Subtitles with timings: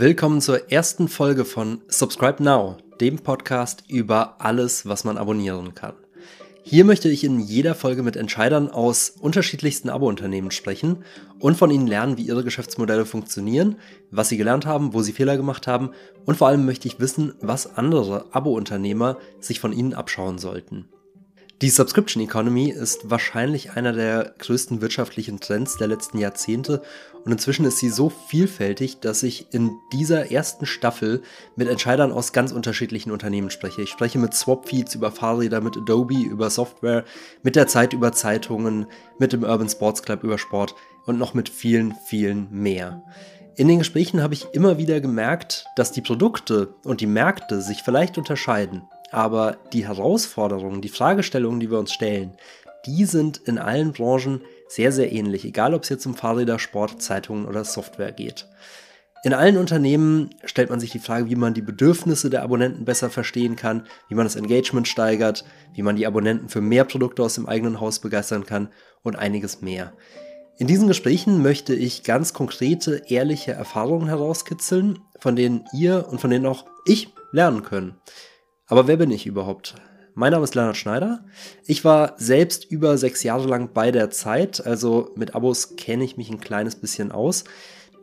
[0.00, 5.94] Willkommen zur ersten Folge von Subscribe Now, dem Podcast über alles, was man abonnieren kann.
[6.62, 10.98] Hier möchte ich in jeder Folge mit Entscheidern aus unterschiedlichsten Abo-Unternehmen sprechen
[11.40, 13.74] und von ihnen lernen, wie ihre Geschäftsmodelle funktionieren,
[14.12, 15.90] was sie gelernt haben, wo sie Fehler gemacht haben
[16.26, 20.84] und vor allem möchte ich wissen, was andere Abo-Unternehmer sich von ihnen abschauen sollten.
[21.60, 26.82] Die Subscription Economy ist wahrscheinlich einer der größten wirtschaftlichen Trends der letzten Jahrzehnte
[27.24, 31.20] und inzwischen ist sie so vielfältig, dass ich in dieser ersten Staffel
[31.56, 33.82] mit Entscheidern aus ganz unterschiedlichen Unternehmen spreche.
[33.82, 37.04] Ich spreche mit Swapfeeds über Fahrräder, mit Adobe über Software,
[37.42, 38.86] mit der Zeit über Zeitungen,
[39.18, 43.02] mit dem Urban Sports Club über Sport und noch mit vielen, vielen mehr.
[43.56, 47.82] In den Gesprächen habe ich immer wieder gemerkt, dass die Produkte und die Märkte sich
[47.82, 48.82] vielleicht unterscheiden.
[49.10, 52.36] Aber die Herausforderungen, die Fragestellungen, die wir uns stellen,
[52.86, 57.02] die sind in allen Branchen sehr, sehr ähnlich, egal ob es jetzt um Fahrräder, Sport,
[57.02, 58.46] Zeitungen oder Software geht.
[59.24, 63.10] In allen Unternehmen stellt man sich die Frage, wie man die Bedürfnisse der Abonnenten besser
[63.10, 67.34] verstehen kann, wie man das Engagement steigert, wie man die Abonnenten für mehr Produkte aus
[67.34, 68.68] dem eigenen Haus begeistern kann
[69.02, 69.92] und einiges mehr.
[70.56, 76.30] In diesen Gesprächen möchte ich ganz konkrete, ehrliche Erfahrungen herauskitzeln, von denen ihr und von
[76.30, 77.96] denen auch ich lernen können.
[78.68, 79.76] Aber wer bin ich überhaupt?
[80.14, 81.24] Mein Name ist Leonard Schneider.
[81.66, 86.18] Ich war selbst über sechs Jahre lang bei der Zeit, also mit Abos kenne ich
[86.18, 87.44] mich ein kleines bisschen aus.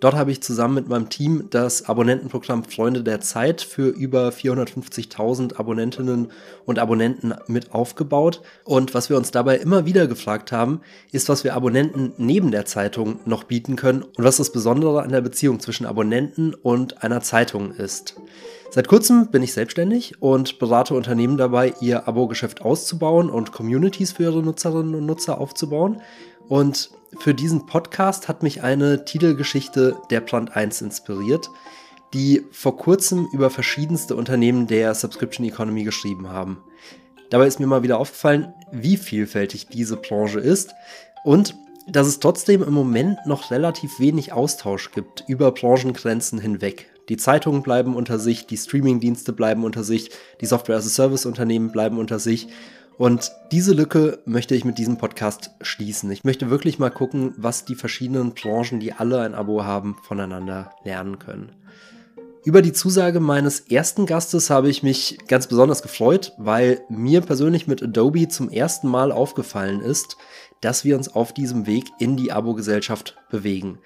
[0.05, 5.57] Dort habe ich zusammen mit meinem Team das Abonnentenprogramm Freunde der Zeit für über 450.000
[5.57, 6.27] Abonnentinnen
[6.63, 8.43] und Abonnenten mit aufgebaut.
[8.65, 12.65] Und was wir uns dabei immer wieder gefragt haben, ist, was wir Abonnenten neben der
[12.65, 17.21] Zeitung noch bieten können und was das Besondere an der Beziehung zwischen Abonnenten und einer
[17.21, 18.13] Zeitung ist.
[18.69, 24.21] Seit kurzem bin ich selbstständig und berate Unternehmen dabei, ihr Abo-Geschäft auszubauen und Communities für
[24.25, 25.99] ihre Nutzerinnen und Nutzer aufzubauen.
[26.47, 31.49] Und für diesen Podcast hat mich eine Titelgeschichte der Plant 1 inspiriert,
[32.13, 36.63] die vor kurzem über verschiedenste Unternehmen der Subscription Economy geschrieben haben.
[37.29, 40.73] Dabei ist mir mal wieder aufgefallen, wie vielfältig diese Branche ist
[41.23, 41.55] und
[41.87, 46.89] dass es trotzdem im Moment noch relativ wenig Austausch gibt über Branchengrenzen hinweg.
[47.09, 50.09] Die Zeitungen bleiben unter sich, die Streamingdienste bleiben unter sich,
[50.41, 52.47] die Software-as-a-Service-Unternehmen bleiben unter sich.
[52.97, 56.09] Und diese Lücke möchte ich mit diesem Podcast schließen.
[56.11, 60.71] Ich möchte wirklich mal gucken, was die verschiedenen Branchen, die alle ein Abo haben, voneinander
[60.85, 61.51] lernen können.
[62.45, 67.67] Über die Zusage meines ersten Gastes habe ich mich ganz besonders gefreut, weil mir persönlich
[67.67, 70.15] mit Adobe zum ersten Mal aufgefallen ist,
[70.61, 73.79] dass wir uns auf diesem Weg in die Abo-Gesellschaft bewegen.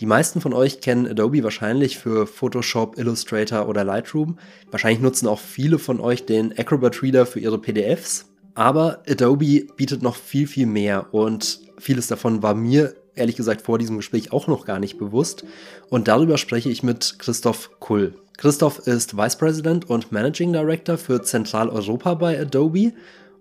[0.00, 4.38] Die meisten von euch kennen Adobe wahrscheinlich für Photoshop, Illustrator oder Lightroom.
[4.70, 8.26] Wahrscheinlich nutzen auch viele von euch den Acrobat Reader für ihre PDFs.
[8.56, 13.78] Aber Adobe bietet noch viel, viel mehr und vieles davon war mir ehrlich gesagt vor
[13.78, 15.44] diesem Gespräch auch noch gar nicht bewusst.
[15.90, 18.14] Und darüber spreche ich mit Christoph Kull.
[18.38, 22.94] Christoph ist Vice President und Managing Director für Zentraleuropa bei Adobe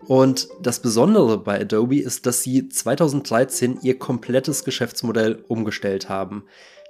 [0.05, 6.43] und das Besondere bei Adobe ist, dass sie 2013 ihr komplettes Geschäftsmodell umgestellt haben.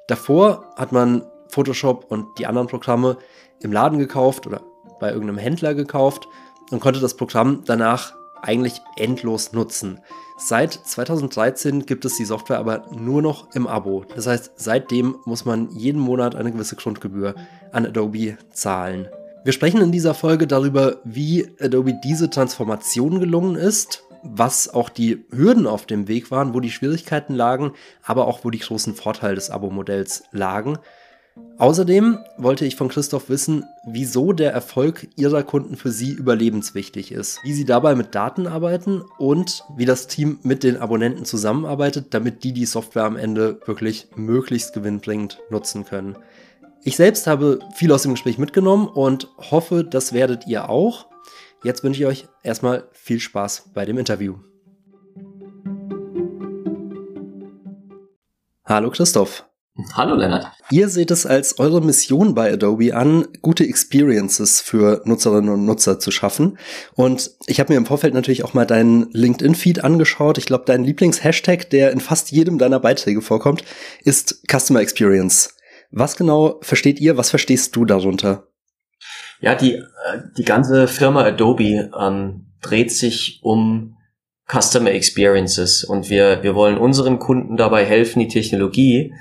[0.07, 3.18] Davor hat man Photoshop und die anderen Programme
[3.62, 4.62] im Laden gekauft oder
[5.00, 6.28] bei irgendeinem Händler gekauft
[6.71, 9.99] und konnte das Programm danach eigentlich endlos nutzen.
[10.37, 14.05] Seit 2013 gibt es die Software aber nur noch im Abo.
[14.15, 17.35] Das heißt, seitdem muss man jeden Monat eine gewisse Grundgebühr
[17.71, 19.07] an Adobe zahlen.
[19.45, 25.23] Wir sprechen in dieser Folge darüber, wie Adobe diese Transformation gelungen ist, was auch die
[25.31, 29.35] Hürden auf dem Weg waren, wo die Schwierigkeiten lagen, aber auch wo die großen Vorteile
[29.35, 30.79] des Abo-Modells lagen.
[31.57, 37.39] Außerdem wollte ich von Christoph wissen, wieso der Erfolg ihrer Kunden für sie überlebenswichtig ist,
[37.43, 42.44] wie sie dabei mit Daten arbeiten und wie das Team mit den Abonnenten zusammenarbeitet, damit
[42.44, 46.17] die die Software am Ende wirklich möglichst gewinnbringend nutzen können.
[46.83, 51.07] Ich selbst habe viel aus dem Gespräch mitgenommen und hoffe, das werdet ihr auch.
[51.63, 54.35] Jetzt wünsche ich euch erstmal viel Spaß bei dem Interview.
[58.65, 59.45] Hallo Christoph.
[59.94, 60.48] Hallo Lennart.
[60.72, 66.00] Ihr seht es als eure Mission bei Adobe an, gute Experiences für Nutzerinnen und Nutzer
[66.00, 66.57] zu schaffen.
[66.94, 70.38] Und ich habe mir im Vorfeld natürlich auch mal deinen LinkedIn-Feed angeschaut.
[70.38, 73.66] Ich glaube, dein Lieblings-Hashtag, der in fast jedem deiner Beiträge vorkommt,
[74.04, 75.57] ist Customer Experience.
[75.92, 77.18] Was genau versteht ihr?
[77.18, 78.48] Was verstehst du darunter?
[79.42, 79.83] Ja, die, äh,
[80.38, 83.98] die ganze Firma Adobe ähm, dreht sich um
[84.50, 89.12] Customer Experiences und wir, wir wollen unseren Kunden dabei helfen, die Technologie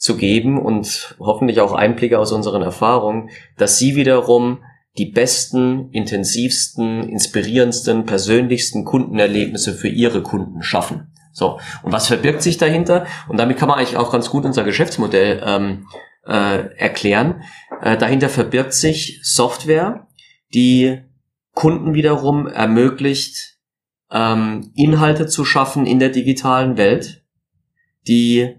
[0.00, 4.64] zu geben und hoffentlich auch Einblicke aus unseren Erfahrungen, dass sie wiederum
[4.96, 11.12] die besten, intensivsten, inspirierendsten, persönlichsten Kundenerlebnisse für ihre Kunden schaffen.
[11.32, 13.06] So, und was verbirgt sich dahinter?
[13.28, 15.86] Und damit kann man eigentlich auch ganz gut unser Geschäftsmodell ähm,
[16.26, 17.42] äh, erklären.
[17.82, 20.08] Äh, dahinter verbirgt sich Software,
[20.54, 21.02] die
[21.52, 23.58] Kunden wiederum ermöglicht,
[24.10, 27.22] ähm, Inhalte zu schaffen in der digitalen Welt,
[28.08, 28.56] die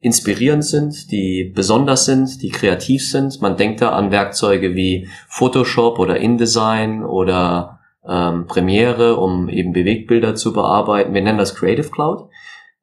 [0.00, 3.40] inspirierend sind, die besonders sind, die kreativ sind.
[3.40, 10.34] Man denkt da an Werkzeuge wie Photoshop oder InDesign oder ähm, Premiere, um eben Bewegbilder
[10.34, 11.14] zu bearbeiten.
[11.14, 12.28] Wir nennen das Creative Cloud.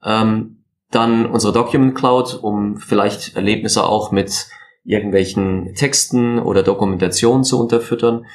[0.04, 4.48] Ähm, dann unsere Document Cloud, um vielleicht Erlebnisse auch mit
[4.84, 8.26] irgendwelchen Texten oder Dokumentationen zu unterfüttern.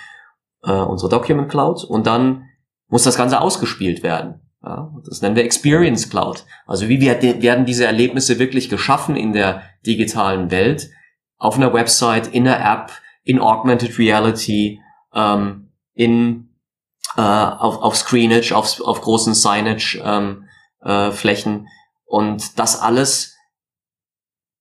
[0.63, 1.85] Äh, unsere Document Cloud.
[1.85, 2.45] Und dann
[2.89, 4.48] muss das Ganze ausgespielt werden.
[4.63, 6.45] Ja, das nennen wir Experience Cloud.
[6.67, 10.91] Also wie werden diese Erlebnisse wirklich geschaffen in der digitalen Welt,
[11.37, 12.91] auf einer Website, in einer App,
[13.23, 14.81] in Augmented Reality,
[15.15, 16.49] ähm, in
[17.17, 20.49] äh, auf, auf Screenage, auf, auf großen Signage ähm,
[20.83, 21.11] äh,
[22.05, 23.37] und das alles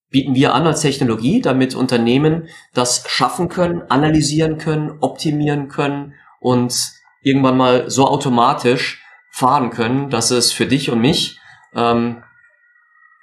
[0.09, 6.91] bieten wir an als Technologie, damit Unternehmen das schaffen können, analysieren können, optimieren können und
[7.21, 9.03] irgendwann mal so automatisch
[9.37, 11.37] fahren können, dass es für dich und mich
[11.75, 12.23] ähm,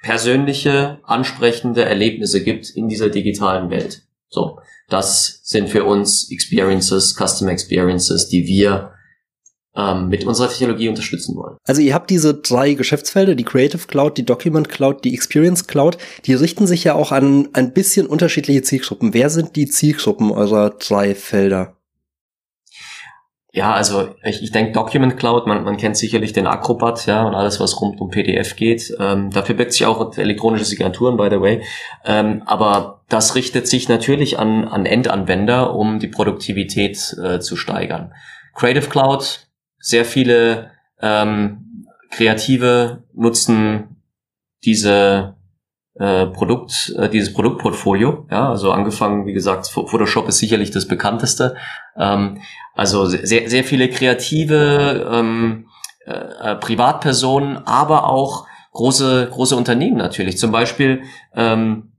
[0.01, 4.03] persönliche, ansprechende Erlebnisse gibt in dieser digitalen Welt.
[4.29, 8.93] So, das sind für uns Experiences, Customer Experiences, die wir
[9.75, 11.57] ähm, mit unserer Technologie unterstützen wollen.
[11.65, 15.99] Also ihr habt diese drei Geschäftsfelder, die Creative Cloud, die Document Cloud, die Experience Cloud,
[16.27, 19.15] die richten sich ja auch an ein bisschen unterschiedliche Zielgruppen.
[19.15, 21.74] Wer sind die Zielgruppen eurer drei Felder?
[23.55, 27.37] Ja, also ich, ich denke Document Cloud, man, man kennt sicherlich den Acrobat, ja, und
[27.37, 28.93] alles, was rund um PDF geht.
[28.99, 31.63] Ähm, dafür birgt sich auch elektronische Signaturen, by the way.
[32.05, 38.13] Ähm, aber das richtet sich natürlich an, an Endanwender, um die Produktivität äh, zu steigern.
[38.55, 39.47] Creative Cloud,
[39.79, 44.03] sehr viele ähm, Kreative nutzen
[44.65, 45.37] diese
[45.97, 48.27] äh, Produkt, äh, dieses Produktportfolio.
[48.31, 51.57] Ja, also angefangen, wie gesagt, Photoshop ist sicherlich das bekannteste.
[51.97, 52.41] Ähm,
[52.75, 55.67] also sehr, sehr viele kreative ähm,
[56.07, 60.37] äh, äh, Privatpersonen, aber auch große, große Unternehmen natürlich.
[60.37, 61.03] Zum Beispiel
[61.35, 61.93] ähm,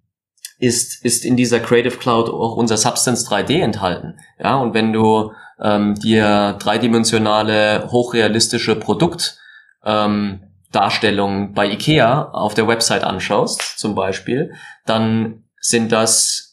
[0.59, 4.17] ist, ist in dieser Creative Cloud auch unser Substance 3D enthalten.
[4.39, 5.31] Ja, und wenn du
[5.61, 9.39] ähm, dir dreidimensionale, hochrealistische Produkt
[9.85, 10.41] ähm,
[10.75, 14.53] Darstellung bei IKEA auf der Website anschaust, zum Beispiel,
[14.85, 16.45] dann sind das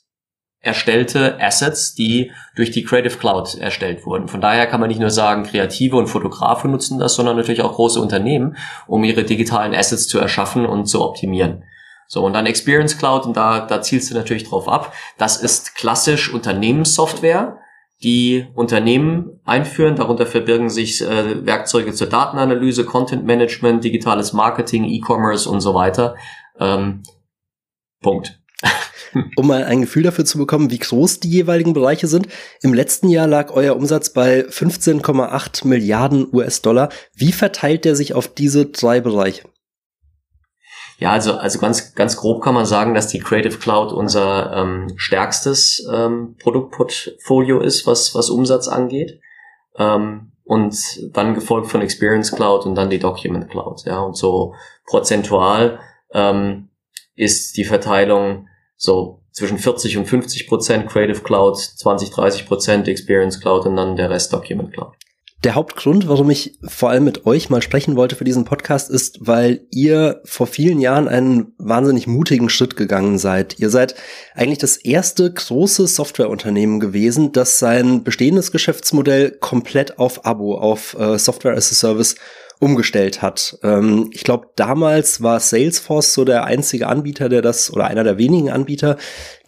[0.61, 4.29] erstellte Assets, die durch die Creative Cloud erstellt wurden.
[4.29, 7.75] Von daher kann man nicht nur sagen, Kreative und Fotografen nutzen das, sondern natürlich auch
[7.75, 11.65] große Unternehmen, um ihre digitalen Assets zu erschaffen und zu optimieren.
[12.07, 14.93] So, und dann Experience Cloud, und da, da zielst du natürlich drauf ab.
[15.19, 17.59] Das ist klassisch Unternehmenssoftware,
[18.03, 19.97] die Unternehmen einführen.
[19.97, 26.17] Darunter verbirgen sich äh, Werkzeuge zur Datenanalyse, Content Management, digitales Marketing, E-Commerce und so weiter.
[26.59, 27.03] Ähm,
[28.01, 28.41] Punkt.
[29.37, 32.29] um mal ein Gefühl dafür zu bekommen, wie groß die jeweiligen Bereiche sind.
[32.63, 36.91] Im letzten Jahr lag euer Umsatz bei 15,8 Milliarden US-Dollar.
[37.15, 39.43] Wie verteilt der sich auf diese drei Bereiche?
[41.03, 44.93] Ja, also, also ganz, ganz grob kann man sagen, dass die Creative Cloud unser ähm,
[44.95, 49.19] stärkstes ähm, Produktportfolio ist, was, was Umsatz angeht.
[49.77, 50.77] Ähm, und
[51.13, 53.83] dann gefolgt von Experience Cloud und dann die Document Cloud.
[53.85, 54.55] Ja, und so
[54.87, 55.81] prozentual
[56.13, 56.69] ähm,
[57.17, 63.41] ist die Verteilung so zwischen 40 und 50 Prozent Creative Cloud, 20, 30 Prozent Experience
[63.41, 64.94] Cloud und dann der Rest Document Cloud.
[65.44, 69.27] Der Hauptgrund, warum ich vor allem mit euch mal sprechen wollte für diesen Podcast, ist,
[69.27, 73.58] weil ihr vor vielen Jahren einen wahnsinnig mutigen Schritt gegangen seid.
[73.58, 73.96] Ihr seid
[74.37, 81.19] eigentlich das erste große Softwareunternehmen gewesen, das sein bestehendes Geschäftsmodell komplett auf Abo, auf äh,
[81.19, 82.15] Software as a Service
[82.63, 83.59] umgestellt hat.
[83.65, 88.19] Ähm, ich glaube, damals war Salesforce so der einzige Anbieter, der das, oder einer der
[88.19, 88.97] wenigen Anbieter,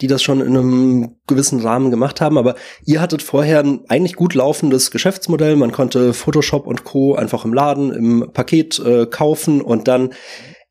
[0.01, 2.37] die das schon in einem gewissen Rahmen gemacht haben.
[2.37, 5.55] Aber ihr hattet vorher ein eigentlich gut laufendes Geschäftsmodell.
[5.55, 7.15] Man konnte Photoshop und Co.
[7.15, 10.09] einfach im Laden, im Paket äh, kaufen und dann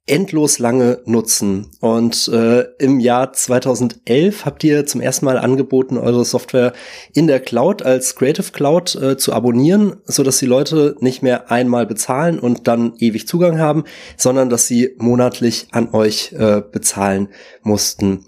[0.06, 1.70] endlos lange nutzen.
[1.80, 6.74] Und äh, im Jahr 2011 habt ihr zum ersten Mal angeboten, eure Software
[7.14, 11.50] in der Cloud als Creative Cloud äh, zu abonnieren, so dass die Leute nicht mehr
[11.50, 13.84] einmal bezahlen und dann ewig Zugang haben,
[14.16, 17.28] sondern dass sie monatlich an euch äh, bezahlen
[17.62, 18.26] mussten.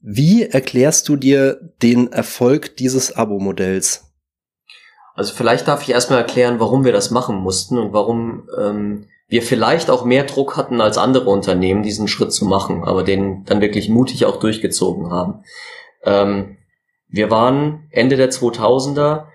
[0.00, 4.12] Wie erklärst du dir den Erfolg dieses Abo-Modells?
[5.14, 9.42] Also vielleicht darf ich erstmal erklären, warum wir das machen mussten und warum ähm, wir
[9.42, 13.62] vielleicht auch mehr Druck hatten als andere Unternehmen, diesen Schritt zu machen, aber den dann
[13.62, 15.42] wirklich mutig auch durchgezogen haben.
[16.04, 16.58] Ähm,
[17.08, 19.28] wir waren Ende der 2000er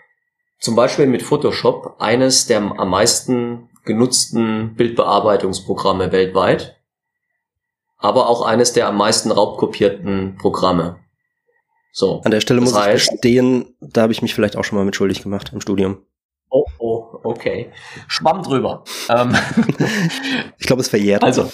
[0.60, 6.76] zum Beispiel mit Photoshop eines der am meisten genutzten Bildbearbeitungsprogramme weltweit.
[7.98, 11.00] aber auch eines der am meisten raubkopierten Programme.
[11.92, 12.22] So.
[12.24, 14.86] An der Stelle muss heißt, ich gestehen, da habe ich mich vielleicht auch schon mal
[14.86, 16.04] mit schuldig gemacht im Studium.
[17.28, 17.72] Okay.
[18.08, 18.84] Schwamm drüber.
[19.10, 19.36] Ähm,
[20.58, 21.24] ich glaube, es verjährt.
[21.24, 21.50] Also,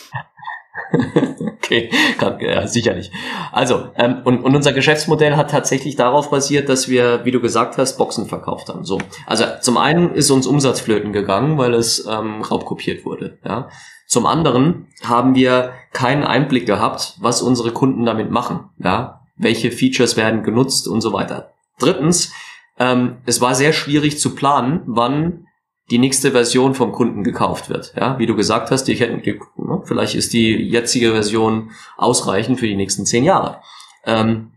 [1.58, 3.12] okay, kann, ja, sicherlich.
[3.52, 7.78] Also, ähm, und, und unser Geschäftsmodell hat tatsächlich darauf basiert, dass wir, wie du gesagt
[7.78, 8.86] hast, Boxen verkauft haben.
[8.86, 13.40] So, also zum einen ist uns Umsatzflöten gegangen, weil es ähm, raubkopiert wurde.
[13.44, 13.70] Ja.
[14.08, 18.70] Zum anderen haben wir keinen Einblick gehabt, was unsere Kunden damit machen.
[18.78, 21.54] Ja, welche Features werden genutzt und so weiter.
[21.80, 22.32] Drittens,
[22.78, 25.48] ähm, es war sehr schwierig zu planen, wann
[25.92, 27.94] die nächste Version vom Kunden gekauft wird.
[27.96, 29.22] Ja, wie du gesagt hast, die hätten,
[29.58, 33.62] ne, vielleicht ist die jetzige Version ausreichend für die nächsten zehn Jahre.
[34.06, 34.52] Ähm,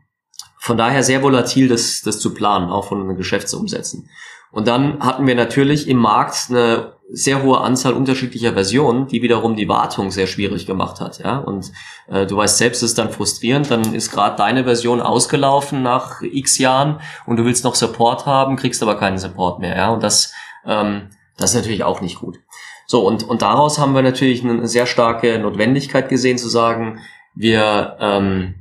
[0.59, 4.09] von daher sehr volatil, das, das zu planen, auch von Geschäftsumsätzen.
[4.50, 9.54] Und dann hatten wir natürlich im Markt eine sehr hohe Anzahl unterschiedlicher Versionen, die wiederum
[9.54, 11.18] die Wartung sehr schwierig gemacht hat.
[11.18, 11.38] Ja?
[11.38, 11.71] Und
[12.09, 16.23] äh, du weißt selbst, es ist dann frustrierend, dann ist gerade deine Version ausgelaufen nach
[16.23, 19.76] x Jahren und du willst noch Support haben, kriegst aber keinen Support mehr.
[19.76, 19.90] Ja?
[19.90, 20.33] Und das
[20.66, 22.38] ähm, das ist natürlich auch nicht gut.
[22.87, 27.00] So, und, und daraus haben wir natürlich eine sehr starke Notwendigkeit gesehen zu sagen,
[27.35, 28.54] wir ähm,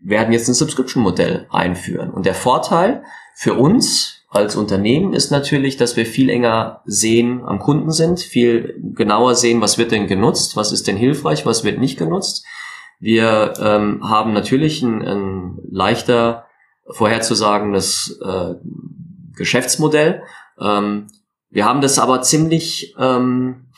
[0.00, 2.10] werden jetzt ein Subscription-Modell einführen.
[2.10, 3.02] Und der Vorteil
[3.34, 8.78] für uns als Unternehmen ist natürlich, dass wir viel enger sehen am Kunden sind, viel
[8.94, 12.44] genauer sehen, was wird denn genutzt, was ist denn hilfreich, was wird nicht genutzt.
[13.00, 16.46] Wir ähm, haben natürlich ein, ein leichter
[16.90, 18.54] vorherzusagendes äh,
[19.34, 20.22] Geschäftsmodell.
[20.60, 21.06] Ähm,
[21.50, 23.68] wir haben das aber ziemlich, ähm,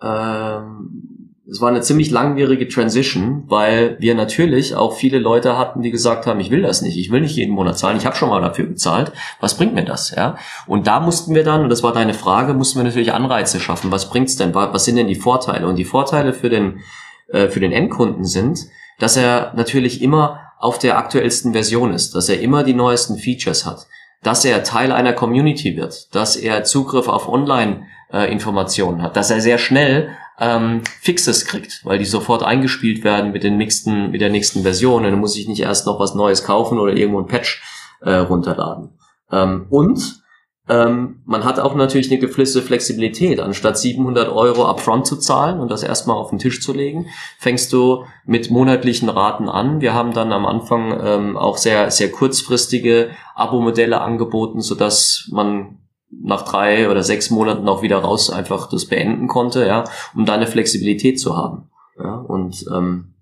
[0.00, 5.90] ähm, es war eine ziemlich langwierige Transition, weil wir natürlich auch viele Leute hatten, die
[5.90, 8.28] gesagt haben, ich will das nicht, ich will nicht jeden Monat zahlen, ich habe schon
[8.28, 10.36] mal dafür bezahlt, was bringt mir das, ja?
[10.66, 13.90] Und da mussten wir dann, und das war deine Frage, mussten wir natürlich Anreize schaffen,
[13.90, 15.66] was bringt's denn, was sind denn die Vorteile?
[15.66, 16.80] Und die Vorteile für den,
[17.28, 18.66] äh, für den Endkunden sind,
[18.98, 23.64] dass er natürlich immer auf der aktuellsten Version ist, dass er immer die neuesten Features
[23.64, 23.86] hat,
[24.22, 29.58] dass er Teil einer Community wird, dass er Zugriff auf Online-Informationen hat, dass er sehr
[29.58, 30.10] schnell
[30.40, 35.04] ähm, Fixes kriegt, weil die sofort eingespielt werden mit den nächsten, mit der nächsten Version.
[35.04, 37.62] Und dann muss ich nicht erst noch was Neues kaufen oder irgendwo ein Patch
[38.00, 38.90] äh, runterladen.
[39.30, 40.22] Ähm, und
[40.68, 43.40] ähm, man hat auch natürlich eine geflissene Flexibilität.
[43.40, 47.06] Anstatt 700 Euro upfront zu zahlen und das erstmal auf den Tisch zu legen,
[47.38, 49.80] fängst du mit monatlichen Raten an.
[49.80, 55.78] Wir haben dann am Anfang ähm, auch sehr, sehr kurzfristige Abo-Modelle angeboten, sodass man
[56.10, 59.84] nach drei oder sechs Monaten auch wieder raus einfach das beenden konnte, ja,
[60.14, 61.70] um da eine Flexibilität zu haben.
[61.98, 63.14] Ja, und ähm,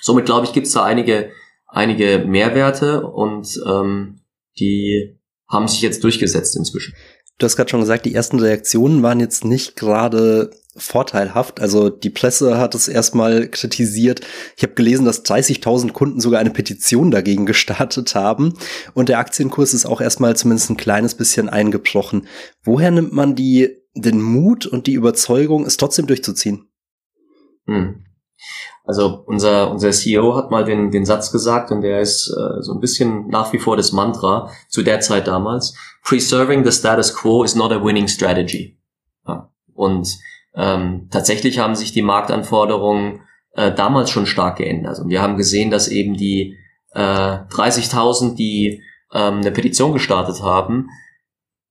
[0.00, 1.30] somit glaube ich, gibt es da einige,
[1.66, 4.20] einige Mehrwerte und ähm,
[4.58, 6.94] die haben sich jetzt durchgesetzt inzwischen.
[7.38, 11.60] Du hast gerade schon gesagt, die ersten Reaktionen waren jetzt nicht gerade vorteilhaft.
[11.60, 14.20] Also die Presse hat es erstmal kritisiert.
[14.56, 18.54] Ich habe gelesen, dass 30.000 Kunden sogar eine Petition dagegen gestartet haben.
[18.92, 22.26] Und der Aktienkurs ist auch erstmal zumindest ein kleines bisschen eingebrochen.
[22.62, 26.68] Woher nimmt man die, den Mut und die Überzeugung, es trotzdem durchzuziehen?
[27.66, 28.04] Hm.
[28.84, 32.74] Also unser, unser CEO hat mal den, den Satz gesagt und der ist äh, so
[32.74, 35.74] ein bisschen nach wie vor das Mantra zu der Zeit damals.
[36.02, 38.76] Preserving the status quo is not a winning strategy.
[39.26, 39.50] Ja.
[39.72, 40.18] Und
[40.54, 43.22] ähm, tatsächlich haben sich die Marktanforderungen
[43.52, 44.98] äh, damals schon stark geändert.
[44.98, 46.58] Und wir haben gesehen, dass eben die
[46.92, 48.82] äh, 30.000, die
[49.14, 50.88] ähm, eine Petition gestartet haben,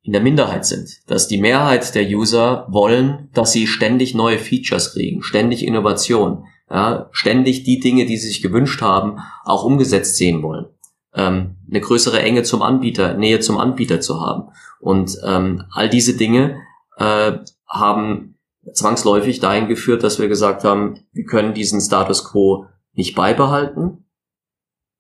[0.02, 0.90] in der Minderheit sind.
[1.08, 7.08] Dass die Mehrheit der User wollen, dass sie ständig neue Features kriegen, ständig Innovation ja,
[7.12, 10.66] ständig die Dinge, die sie sich gewünscht haben, auch umgesetzt sehen wollen.
[11.14, 14.50] Ähm, eine größere Enge zum Anbieter, Nähe zum Anbieter zu haben.
[14.80, 16.58] Und ähm, all diese Dinge
[16.98, 17.34] äh,
[17.68, 18.40] haben
[18.74, 24.06] zwangsläufig dahin geführt, dass wir gesagt haben, wir können diesen Status quo nicht beibehalten.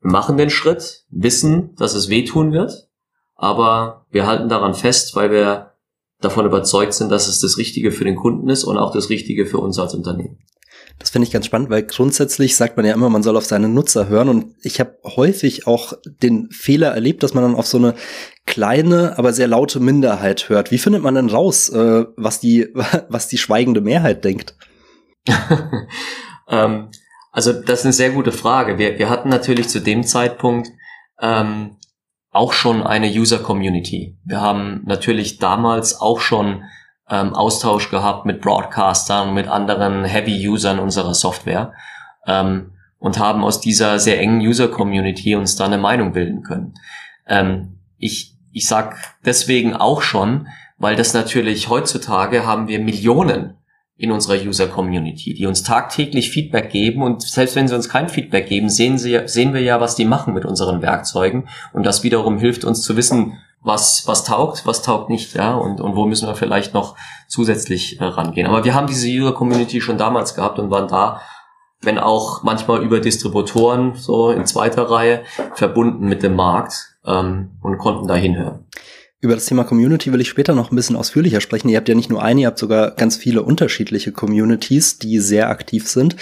[0.01, 2.87] Wir machen den Schritt, wissen, dass es wehtun wird,
[3.33, 5.71] aber wir halten daran fest, weil wir
[6.21, 9.47] davon überzeugt sind, dass es das Richtige für den Kunden ist und auch das Richtige
[9.47, 10.37] für uns als Unternehmen.
[10.99, 13.67] Das finde ich ganz spannend, weil grundsätzlich sagt man ja immer, man soll auf seine
[13.67, 14.29] Nutzer hören.
[14.29, 17.95] Und ich habe häufig auch den Fehler erlebt, dass man dann auf so eine
[18.45, 20.71] kleine, aber sehr laute Minderheit hört.
[20.71, 22.69] Wie findet man denn raus, äh, was die,
[23.09, 24.55] was die schweigende Mehrheit denkt?
[26.47, 26.89] ähm,
[27.31, 28.77] also das ist eine sehr gute Frage.
[28.77, 30.69] Wir, wir hatten natürlich zu dem Zeitpunkt
[31.19, 31.77] ähm,
[32.31, 34.17] auch schon eine User Community.
[34.23, 36.63] Wir haben natürlich damals auch schon
[37.13, 41.73] ähm, Austausch gehabt mit Broadcastern, mit anderen Heavy-Usern unserer Software
[42.25, 46.73] ähm, und haben aus dieser sehr engen User-Community uns da eine Meinung bilden können.
[47.27, 50.47] Ähm, ich, ich sag deswegen auch schon,
[50.79, 53.57] weil das natürlich heutzutage haben wir Millionen
[54.03, 58.09] in unserer User Community, die uns tagtäglich Feedback geben und selbst wenn sie uns kein
[58.09, 62.03] Feedback geben, sehen, sie, sehen wir ja, was die machen mit unseren Werkzeugen und das
[62.03, 66.05] wiederum hilft uns zu wissen, was, was taugt, was taugt nicht, ja, und, und wo
[66.05, 66.97] müssen wir vielleicht noch
[67.29, 68.45] zusätzlich äh, rangehen.
[68.45, 71.21] Aber wir haben diese User Community schon damals gehabt und waren da,
[71.81, 77.77] wenn auch manchmal über Distributoren, so in zweiter Reihe, verbunden mit dem Markt ähm, und
[77.77, 78.65] konnten da hinhören.
[79.23, 81.69] Über das Thema Community will ich später noch ein bisschen ausführlicher sprechen.
[81.69, 85.49] Ihr habt ja nicht nur eine, ihr habt sogar ganz viele unterschiedliche Communities, die sehr
[85.49, 86.17] aktiv sind.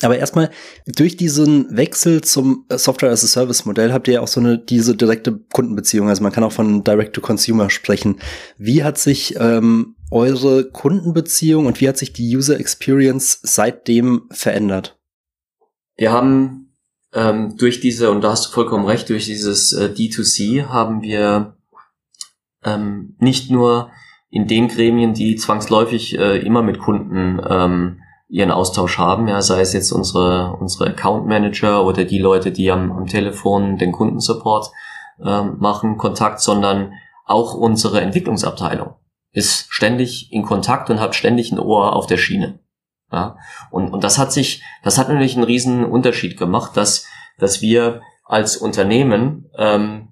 [0.00, 0.52] Aber erstmal,
[0.86, 4.58] durch diesen Wechsel zum Software as a Service Modell habt ihr ja auch so eine,
[4.58, 6.08] diese direkte Kundenbeziehung.
[6.08, 8.20] Also man kann auch von Direct to Consumer sprechen.
[8.58, 14.96] Wie hat sich ähm, eure Kundenbeziehung und wie hat sich die User Experience seitdem verändert?
[15.96, 16.76] Wir haben
[17.12, 21.56] ähm, durch diese, und da hast du vollkommen recht, durch dieses äh, D2C haben wir
[22.66, 23.90] ähm, nicht nur
[24.28, 29.60] in den Gremien, die zwangsläufig äh, immer mit Kunden ähm, ihren Austausch haben, ja, sei
[29.60, 34.70] es jetzt unsere, unsere Account Manager oder die Leute, die am, am Telefon den Kundensupport
[35.24, 36.92] ähm, machen, Kontakt, sondern
[37.24, 38.96] auch unsere Entwicklungsabteilung
[39.32, 42.58] ist ständig in Kontakt und hat ständig ein Ohr auf der Schiene.
[43.12, 43.36] Ja,
[43.70, 47.06] und, und das hat sich, das hat natürlich einen riesen Unterschied gemacht, dass,
[47.38, 50.08] dass wir als Unternehmen ähm,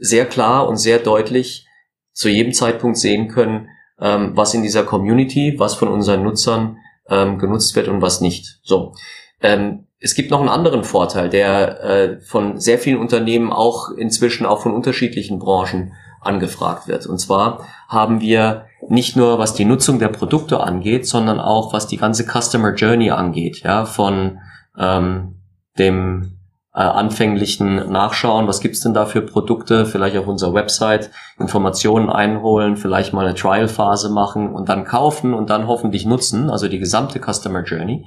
[0.00, 1.66] sehr klar und sehr deutlich
[2.12, 3.68] zu jedem Zeitpunkt sehen können,
[4.00, 6.78] ähm, was in dieser Community, was von unseren Nutzern
[7.08, 8.58] ähm, genutzt wird und was nicht.
[8.62, 8.94] So.
[9.42, 14.46] Ähm, es gibt noch einen anderen Vorteil, der äh, von sehr vielen Unternehmen auch inzwischen
[14.46, 15.92] auch von unterschiedlichen Branchen
[16.22, 17.06] angefragt wird.
[17.06, 21.86] Und zwar haben wir nicht nur was die Nutzung der Produkte angeht, sondern auch was
[21.86, 24.38] die ganze Customer Journey angeht, ja, von
[24.78, 25.36] ähm,
[25.78, 26.39] dem
[26.74, 32.76] äh, anfänglichen Nachschauen, was gibt's denn da für Produkte, vielleicht auf unserer Website Informationen einholen,
[32.76, 37.20] vielleicht mal eine Trial-Phase machen und dann kaufen und dann hoffentlich nutzen, also die gesamte
[37.20, 38.06] Customer Journey.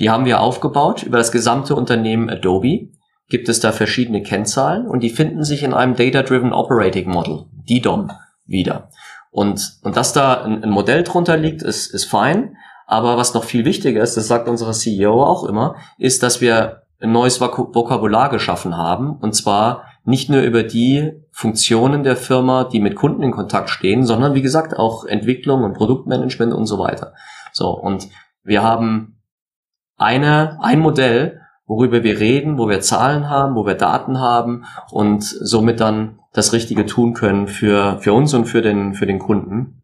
[0.00, 2.88] Die haben wir aufgebaut über das gesamte Unternehmen Adobe.
[3.28, 8.10] Gibt es da verschiedene Kennzahlen und die finden sich in einem Data-Driven Operating Model, DDOM,
[8.46, 8.90] wieder.
[9.30, 12.56] Und, und dass da ein, ein Modell drunter liegt, ist, ist fein.
[12.86, 16.81] Aber was noch viel wichtiger ist, das sagt unser CEO auch immer, ist, dass wir
[17.02, 19.16] ein neues Vokabular geschaffen haben.
[19.16, 24.04] Und zwar nicht nur über die Funktionen der Firma, die mit Kunden in Kontakt stehen,
[24.04, 27.14] sondern wie gesagt auch Entwicklung und Produktmanagement und so weiter.
[27.52, 28.08] So, und
[28.44, 29.20] wir haben
[29.96, 35.22] eine, ein Modell, worüber wir reden, wo wir Zahlen haben, wo wir Daten haben und
[35.22, 39.82] somit dann das Richtige tun können für, für uns und für den, für den Kunden.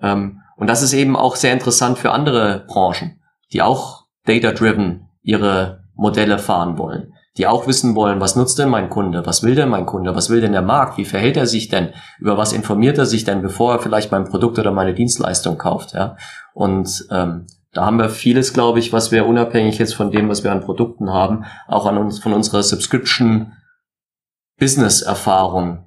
[0.00, 3.20] Ähm, und das ist eben auch sehr interessant für andere Branchen,
[3.52, 8.88] die auch data-driven ihre Modelle fahren wollen, die auch wissen wollen, was nutzt denn mein
[8.88, 11.68] Kunde, was will denn mein Kunde, was will denn der Markt, wie verhält er sich
[11.68, 15.58] denn, über was informiert er sich denn, bevor er vielleicht mein Produkt oder meine Dienstleistung
[15.58, 16.16] kauft, ja.
[16.54, 20.42] Und ähm, da haben wir vieles, glaube ich, was wir unabhängig jetzt von dem, was
[20.42, 23.52] wir an Produkten haben, auch an uns von unserer Subscription
[24.58, 25.86] Business Erfahrung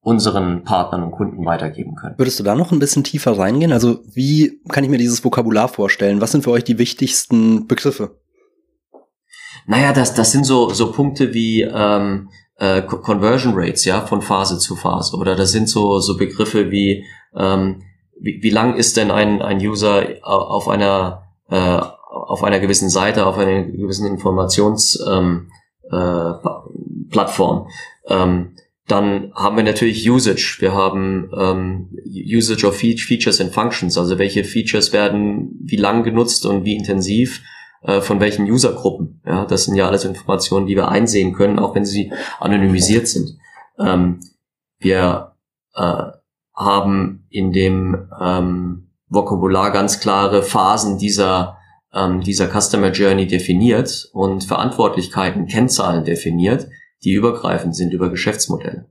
[0.00, 2.14] unseren Partnern und Kunden weitergeben können.
[2.18, 3.72] Würdest du da noch ein bisschen tiefer reingehen?
[3.72, 6.20] Also wie kann ich mir dieses Vokabular vorstellen?
[6.20, 8.20] Was sind für euch die wichtigsten Begriffe?
[9.66, 14.58] Naja, das, das sind so, so Punkte wie ähm, äh, Conversion Rates, ja, von Phase
[14.58, 15.16] zu Phase.
[15.16, 17.04] Oder das sind so, so Begriffe wie,
[17.36, 17.82] ähm,
[18.20, 23.26] wie, wie lang ist denn ein, ein User auf einer, äh, auf einer gewissen Seite,
[23.26, 25.18] auf einer gewissen Informationsplattform.
[25.18, 25.50] Ähm,
[25.90, 27.68] äh, Plattform.
[28.08, 28.54] ähm,
[28.86, 30.56] dann haben wir natürlich Usage.
[30.60, 36.44] Wir haben ähm, Usage of Features and Functions, also welche Features werden wie lang genutzt
[36.44, 37.42] und wie intensiv
[37.84, 39.20] äh, von welchen Usergruppen.
[39.24, 43.38] Ja, das sind ja alles Informationen, die wir einsehen können, auch wenn sie anonymisiert sind.
[43.78, 44.20] Ähm,
[44.78, 45.36] wir
[45.74, 46.04] äh,
[46.54, 51.58] haben in dem ähm, Vokabular ganz klare Phasen dieser
[51.94, 56.68] ähm, dieser Customer Journey definiert und Verantwortlichkeiten, Kennzahlen definiert,
[57.04, 58.90] die übergreifend sind über Geschäftsmodelle.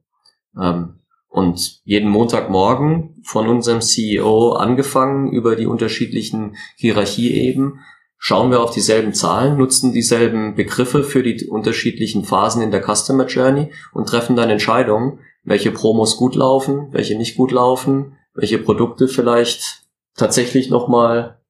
[0.60, 7.80] Ähm, und jeden Montagmorgen von unserem CEO angefangen über die unterschiedlichen Hierarchieeben
[8.26, 13.26] schauen wir auf dieselben Zahlen, nutzen dieselben Begriffe für die unterschiedlichen Phasen in der Customer
[13.26, 19.10] Journey und treffen dann Entscheidungen, welche Promos gut laufen, welche nicht gut laufen, welche Produkte
[19.10, 19.84] vielleicht
[20.16, 21.42] tatsächlich nochmal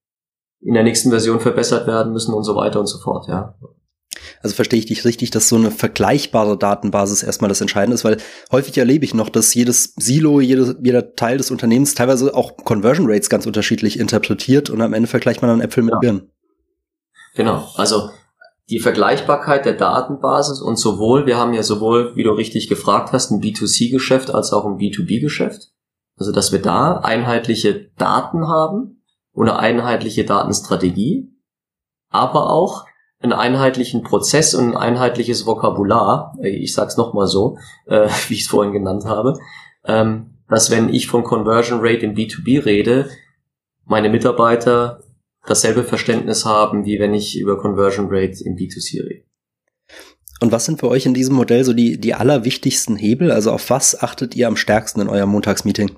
[0.62, 3.54] in der nächsten Version verbessert werden müssen und so weiter und so fort, ja.
[4.42, 8.18] Also verstehe ich dich richtig, dass so eine vergleichbare Datenbasis erstmal das Entscheidende ist, weil
[8.52, 13.06] häufig erlebe ich noch, dass jedes Silo, jede, jeder Teil des Unternehmens teilweise auch Conversion
[13.08, 16.00] Rates ganz unterschiedlich interpretiert und am Ende vergleicht man dann Äpfel mit ja.
[16.00, 16.33] Birnen.
[17.36, 18.10] Genau, also
[18.70, 23.32] die Vergleichbarkeit der Datenbasis und sowohl, wir haben ja sowohl, wie du richtig gefragt hast,
[23.32, 25.72] ein B2C-Geschäft als auch ein B2B-Geschäft.
[26.18, 31.30] Also dass wir da einheitliche Daten haben, und eine einheitliche Datenstrategie,
[32.10, 32.86] aber auch
[33.20, 38.42] einen einheitlichen Prozess und ein einheitliches Vokabular, äh, ich sag's nochmal so, äh, wie ich
[38.42, 39.40] es vorhin genannt habe,
[39.86, 43.10] ähm, dass wenn ich von Conversion Rate im B2B rede,
[43.86, 45.03] meine Mitarbeiter
[45.46, 49.26] dasselbe Verständnis haben, wie wenn ich über Conversion Rate im B2C rede.
[50.40, 53.32] Und was sind für euch in diesem Modell so die, die allerwichtigsten Hebel?
[53.32, 55.98] Also auf was achtet ihr am stärksten in eurem Montagsmeeting?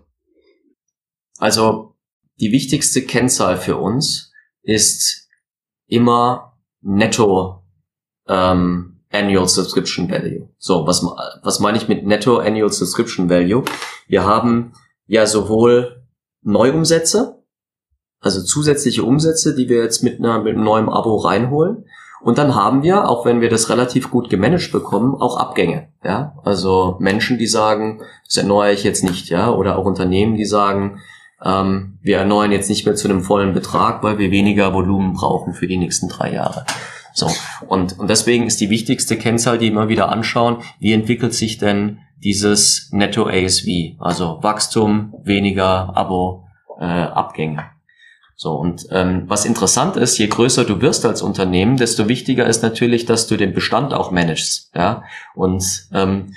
[1.38, 1.96] Also
[2.40, 4.32] die wichtigste Kennzahl für uns
[4.62, 5.30] ist
[5.88, 7.64] immer Netto
[8.28, 10.50] ähm, Annual Subscription Value.
[10.58, 13.64] So, was, was meine ich mit Netto Annual Subscription Value?
[14.08, 14.74] Wir haben
[15.08, 16.04] ja sowohl
[16.42, 17.35] Neuumsätze,
[18.26, 21.86] also zusätzliche Umsätze, die wir jetzt mit, einer, mit einem neuen Abo reinholen.
[22.24, 25.90] Und dann haben wir, auch wenn wir das relativ gut gemanagt bekommen, auch Abgänge.
[26.04, 30.46] Ja, also Menschen, die sagen, das erneuere ich jetzt nicht, ja, oder auch Unternehmen, die
[30.46, 31.02] sagen,
[31.44, 35.54] ähm, wir erneuern jetzt nicht mehr zu einem vollen Betrag, weil wir weniger Volumen brauchen
[35.54, 36.66] für die nächsten drei Jahre.
[37.14, 37.30] So.
[37.68, 42.00] Und, und deswegen ist die wichtigste Kennzahl, die immer wieder anschauen, wie entwickelt sich denn
[42.24, 43.68] dieses Netto ASV?
[44.00, 46.46] Also Wachstum, weniger Abo,
[46.80, 47.75] äh, Abgänge.
[48.38, 52.63] So, und ähm, was interessant ist, je größer du wirst als Unternehmen, desto wichtiger ist
[52.63, 54.71] natürlich, dass du den Bestand auch managst.
[54.76, 55.04] Ja?
[55.36, 56.34] Und ähm,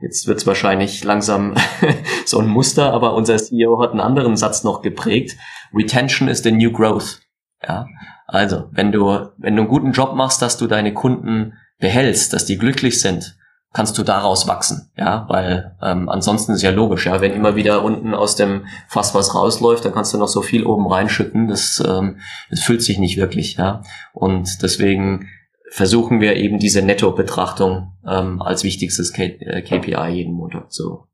[0.00, 1.54] jetzt wird es wahrscheinlich langsam
[2.24, 5.36] so ein Muster, aber unser CEO hat einen anderen Satz noch geprägt.
[5.74, 7.20] Retention is the new growth.
[7.66, 7.86] Ja,
[8.26, 9.06] also wenn du
[9.38, 13.36] wenn du einen guten Job machst, dass du deine Kunden behältst, dass die glücklich sind,
[13.76, 17.84] kannst du daraus wachsen, ja, weil ähm, ansonsten ist ja logisch, ja, wenn immer wieder
[17.84, 21.84] unten aus dem Fass was rausläuft, dann kannst du noch so viel oben reinschütten, das
[21.86, 22.16] ähm,
[22.48, 23.82] das fühlt sich nicht wirklich, ja,
[24.14, 25.28] und deswegen
[25.68, 31.05] versuchen wir eben diese Netto-Betrachtung ähm, als wichtigstes K äh, KPI jeden Montag zu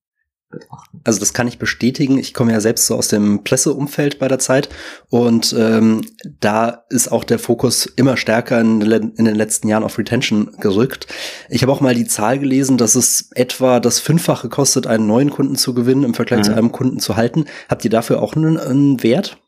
[0.52, 1.00] betrachten.
[1.02, 2.18] Also das kann ich bestätigen.
[2.18, 4.68] Ich komme ja selbst so aus dem Presseumfeld bei der Zeit
[5.10, 6.02] und ähm,
[6.38, 11.08] da ist auch der Fokus immer stärker in, in, den letzten Jahren auf Retention gerückt.
[11.48, 15.30] Ich habe auch mal die Zahl gelesen, dass es etwa das Fünffache kostet, einen neuen
[15.30, 16.44] Kunden zu gewinnen im Vergleich mhm.
[16.44, 17.46] zu einem Kunden zu halten.
[17.68, 19.38] Habt ihr dafür auch einen, einen Wert?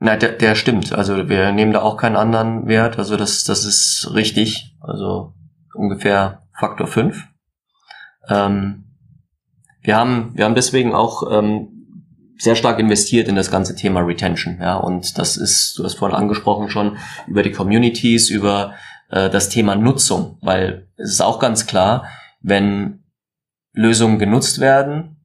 [0.00, 0.92] Nein, der, der stimmt.
[0.92, 2.98] Also wir nehmen da auch keinen anderen Wert.
[2.98, 4.76] Also das, das ist richtig.
[4.80, 5.34] Also
[5.74, 7.24] ungefähr Faktor 5.
[8.28, 8.87] Ähm,
[9.88, 14.58] wir haben, wir haben deswegen auch ähm, sehr stark investiert in das ganze Thema Retention.
[14.60, 18.74] Ja, und das ist, du hast vorhin angesprochen schon, über die Communities, über
[19.08, 22.04] äh, das Thema Nutzung, weil es ist auch ganz klar,
[22.42, 23.02] wenn
[23.72, 25.24] Lösungen genutzt werden,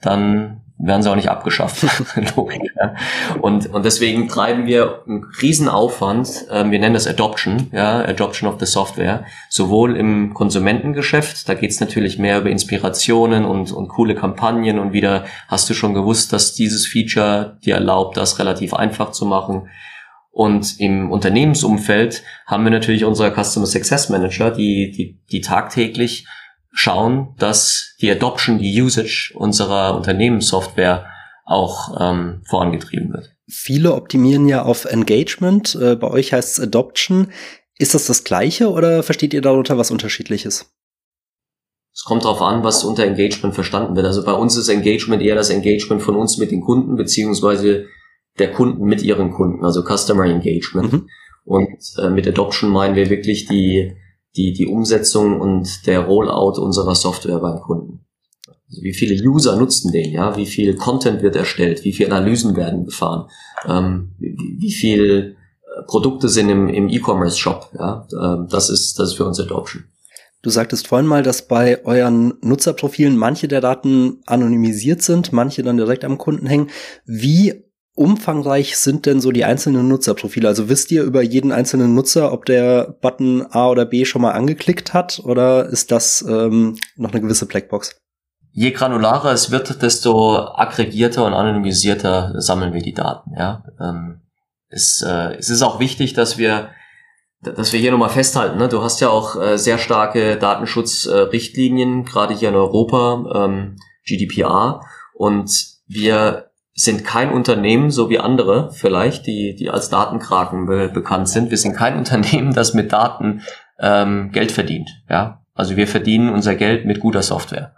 [0.00, 1.86] dann werden sie auch nicht abgeschafft.
[2.36, 2.72] Logik.
[2.76, 2.94] Ja.
[3.40, 8.58] Und, und deswegen treiben wir einen Riesenaufwand, ähm, wir nennen das Adoption, ja, Adoption of
[8.58, 14.78] the Software, sowohl im Konsumentengeschäft, da geht's natürlich mehr über Inspirationen und, und coole Kampagnen
[14.78, 19.26] und wieder hast du schon gewusst, dass dieses Feature dir erlaubt, das relativ einfach zu
[19.26, 19.68] machen.
[20.32, 26.26] Und im Unternehmensumfeld haben wir natürlich unsere Customer Success Manager, die, die, die tagtäglich
[26.72, 31.06] schauen, dass die Adoption, die Usage unserer Unternehmenssoftware
[31.44, 33.34] auch ähm, vorangetrieben wird.
[33.48, 35.74] Viele optimieren ja auf Engagement.
[35.74, 37.28] Äh, bei euch heißt es Adoption.
[37.78, 40.70] Ist das das Gleiche oder versteht ihr darunter was Unterschiedliches?
[41.92, 44.06] Es kommt darauf an, was unter Engagement verstanden wird.
[44.06, 47.86] Also bei uns ist Engagement eher das Engagement von uns mit den Kunden, beziehungsweise
[48.38, 50.92] der Kunden mit ihren Kunden, also Customer Engagement.
[50.92, 51.08] Mhm.
[51.44, 53.96] Und äh, mit Adoption meinen wir wirklich die,
[54.36, 58.04] die, die Umsetzung und der Rollout unserer Software beim Kunden.
[58.68, 60.36] Also wie viele User nutzen den, ja?
[60.36, 61.84] Wie viel Content wird erstellt?
[61.84, 63.28] Wie viele Analysen werden gefahren?
[63.66, 68.06] Ähm, wie, wie viel äh, Produkte sind im, im E-Commerce-Shop, ja?
[68.12, 69.84] Ähm, das ist, das ist für uns Adoption.
[70.42, 75.76] Du sagtest vorhin mal, dass bei euren Nutzerprofilen manche der Daten anonymisiert sind, manche dann
[75.76, 76.70] direkt am Kunden hängen.
[77.04, 80.48] Wie umfangreich sind denn so die einzelnen Nutzerprofile?
[80.48, 84.32] Also wisst ihr über jeden einzelnen Nutzer, ob der Button A oder B schon mal
[84.32, 87.96] angeklickt hat oder ist das ähm, noch eine gewisse Blackbox?
[88.52, 93.32] Je granularer es wird, desto aggregierter und anonymisierter sammeln wir die Daten.
[93.36, 94.22] Ja, ähm,
[94.68, 96.70] es, äh, es ist auch wichtig, dass wir
[97.42, 98.68] dass wir hier nochmal festhalten, ne?
[98.68, 104.82] du hast ja auch äh, sehr starke Datenschutzrichtlinien, äh, gerade hier in Europa, ähm, GDPR,
[105.14, 105.50] und
[105.86, 111.50] wir sind kein Unternehmen, so wie andere vielleicht, die, die als Datenkraken be bekannt sind.
[111.50, 113.42] Wir sind kein Unternehmen, das mit Daten
[113.78, 114.90] ähm, Geld verdient.
[115.08, 115.42] Ja?
[115.54, 117.74] Also wir verdienen unser Geld mit guter Software.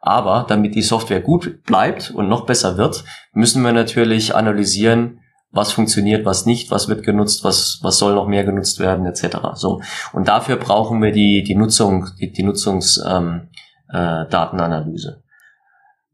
[0.00, 5.20] Aber damit die Software gut bleibt und noch besser wird, müssen wir natürlich analysieren,
[5.50, 9.38] was funktioniert, was nicht, was wird genutzt, was, was soll noch mehr genutzt werden, etc.
[9.54, 9.80] So.
[10.12, 15.08] Und dafür brauchen wir die, die Nutzung, die, die Nutzungsdatenanalyse.
[15.08, 15.22] Ähm, äh,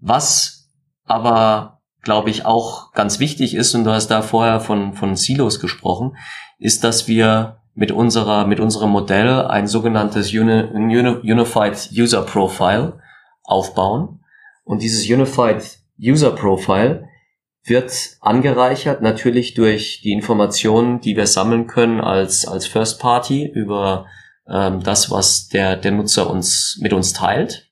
[0.01, 0.71] was
[1.05, 1.74] aber
[2.05, 6.17] glaube ich, auch ganz wichtig ist, und du hast da vorher von, von Silos gesprochen,
[6.59, 13.01] ist, dass wir mit unserer, mit unserem Modell ein sogenanntes Uni, Unified User Profile
[13.43, 14.21] aufbauen.
[14.63, 17.09] Und dieses Unified User Profile
[17.65, 24.07] wird angereichert natürlich durch die Informationen, die wir sammeln können als, als First Party über
[24.47, 27.71] ähm, das, was der, der Nutzer uns, mit uns teilt.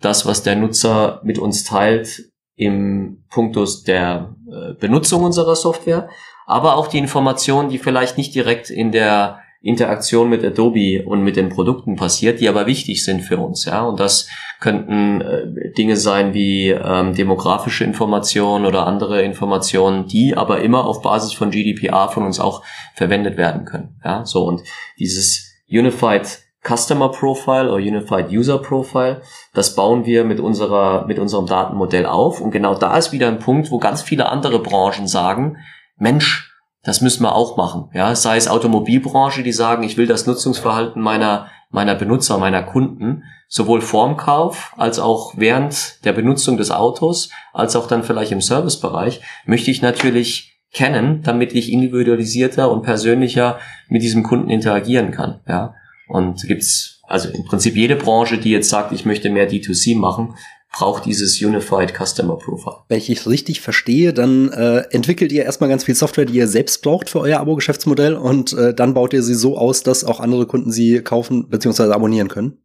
[0.00, 2.24] Das, was der Nutzer mit uns teilt
[2.56, 6.08] im Punktus der äh, Benutzung unserer Software,
[6.46, 11.36] aber auch die Informationen, die vielleicht nicht direkt in der Interaktion mit Adobe und mit
[11.36, 13.82] den Produkten passiert, die aber wichtig sind für uns, ja.
[13.82, 14.28] Und das
[14.60, 21.00] könnten äh, Dinge sein wie ähm, demografische Informationen oder andere Informationen, die aber immer auf
[21.00, 22.62] Basis von GDPR von uns auch
[22.94, 24.26] verwendet werden können, ja.
[24.26, 24.62] So und
[24.98, 29.20] dieses Unified Customer Profile oder Unified User Profile.
[29.52, 32.40] Das bauen wir mit unserer, mit unserem Datenmodell auf.
[32.40, 35.58] Und genau da ist wieder ein Punkt, wo ganz viele andere Branchen sagen,
[35.96, 36.50] Mensch,
[36.82, 37.90] das müssen wir auch machen.
[37.94, 43.24] Ja, sei es Automobilbranche, die sagen, ich will das Nutzungsverhalten meiner, meiner Benutzer, meiner Kunden,
[43.48, 48.40] sowohl vorm Kauf als auch während der Benutzung des Autos, als auch dann vielleicht im
[48.40, 55.40] Servicebereich, möchte ich natürlich kennen, damit ich individualisierter und persönlicher mit diesem Kunden interagieren kann.
[55.48, 55.74] Ja,
[56.14, 60.34] und gibt's also im Prinzip jede Branche, die jetzt sagt, ich möchte mehr D2C machen,
[60.72, 62.76] braucht dieses Unified Customer Profile.
[62.88, 66.46] Wenn ich es richtig verstehe, dann äh, entwickelt ihr erstmal ganz viel Software, die ihr
[66.46, 70.20] selbst braucht für euer Abo-Geschäftsmodell und äh, dann baut ihr sie so aus, dass auch
[70.20, 71.92] andere Kunden sie kaufen bzw.
[71.92, 72.58] abonnieren können.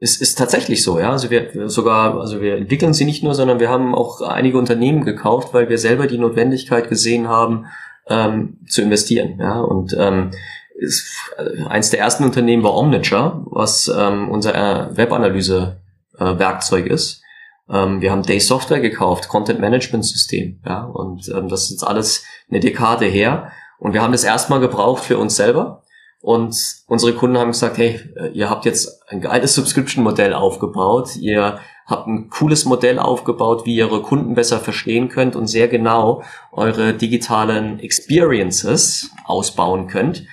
[0.00, 1.10] Es ist tatsächlich so, ja.
[1.10, 5.04] Also wir sogar, also wir entwickeln sie nicht nur, sondern wir haben auch einige Unternehmen
[5.04, 7.66] gekauft, weil wir selber die Notwendigkeit gesehen haben,
[8.08, 9.38] ähm, zu investieren.
[9.40, 9.60] Ja.
[9.60, 10.30] Und ähm,
[10.78, 17.22] ist, äh, eins der ersten Unternehmen war Omniture, was ähm, unser äh, Webanalyse-Werkzeug äh, ist.
[17.70, 21.84] Ähm, wir haben Day Software gekauft, Content Management System, ja, und ähm, das ist jetzt
[21.84, 23.52] alles eine Dekade her.
[23.78, 25.82] Und wir haben das erstmal gebraucht für uns selber.
[26.20, 26.56] Und
[26.88, 32.06] unsere Kunden haben gesagt, hey, äh, ihr habt jetzt ein geiles Subscription-Modell aufgebaut, ihr habt
[32.06, 36.92] ein cooles Modell aufgebaut, wie ihr eure Kunden besser verstehen könnt und sehr genau eure
[36.92, 40.24] digitalen Experiences ausbauen könnt.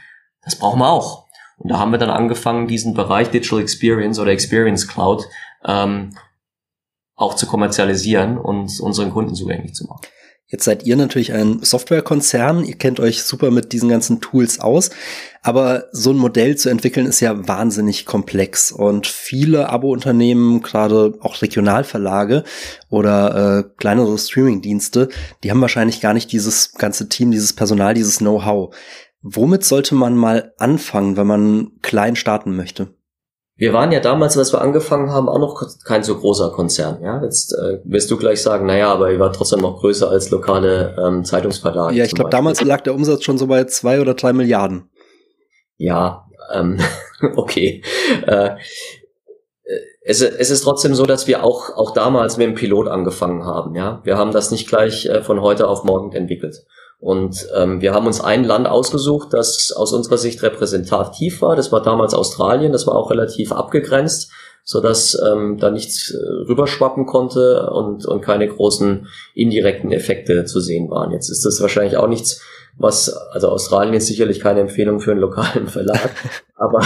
[0.46, 1.26] Das brauchen wir auch.
[1.58, 5.26] Und da haben wir dann angefangen, diesen Bereich Digital Experience oder Experience Cloud
[5.66, 6.16] ähm,
[7.16, 10.02] auch zu kommerzialisieren und unseren Kunden zugänglich zu machen.
[10.48, 14.92] Jetzt seid ihr natürlich ein Softwarekonzern, ihr kennt euch super mit diesen ganzen Tools aus,
[15.42, 21.42] aber so ein Modell zu entwickeln ist ja wahnsinnig komplex und viele Abo-Unternehmen, gerade auch
[21.42, 22.44] Regionalverlage
[22.90, 25.10] oder äh, kleinere Streaming-Dienste,
[25.44, 28.76] die haben wahrscheinlich gar nicht dieses ganze Team, dieses Personal, dieses Know-how.
[29.28, 32.90] Womit sollte man mal anfangen, wenn man klein starten möchte?
[33.56, 37.02] Wir waren ja damals, als wir angefangen haben, auch noch kein so großer Konzern.
[37.02, 40.30] Ja, jetzt äh, wirst du gleich sagen, naja, aber ihr war trotzdem noch größer als
[40.30, 41.96] lokale ähm, Zeitungsverlage.
[41.96, 44.92] Ja, ich glaube, damals lag der Umsatz schon so bei zwei oder drei Milliarden.
[45.78, 46.80] Ja, ähm,
[47.36, 47.82] okay.
[48.28, 48.58] Äh,
[50.04, 53.74] es, es ist trotzdem so, dass wir auch, auch damals mit dem Pilot angefangen haben.
[53.74, 56.64] Ja, wir haben das nicht gleich äh, von heute auf morgen entwickelt.
[57.06, 61.56] Und ähm, wir haben uns ein Land ausgesucht, das aus unserer Sicht repräsentativ war.
[61.56, 62.72] Das war damals Australien.
[62.72, 64.32] Das war auch relativ abgegrenzt,
[64.64, 66.18] so dass ähm, da nichts äh,
[66.50, 71.12] rüberschwappen konnte und, und keine großen indirekten Effekte zu sehen waren.
[71.12, 72.42] Jetzt ist das wahrscheinlich auch nichts,
[72.76, 76.10] was, also Australien ist sicherlich keine Empfehlung für einen lokalen Verlag,
[76.56, 76.82] aber,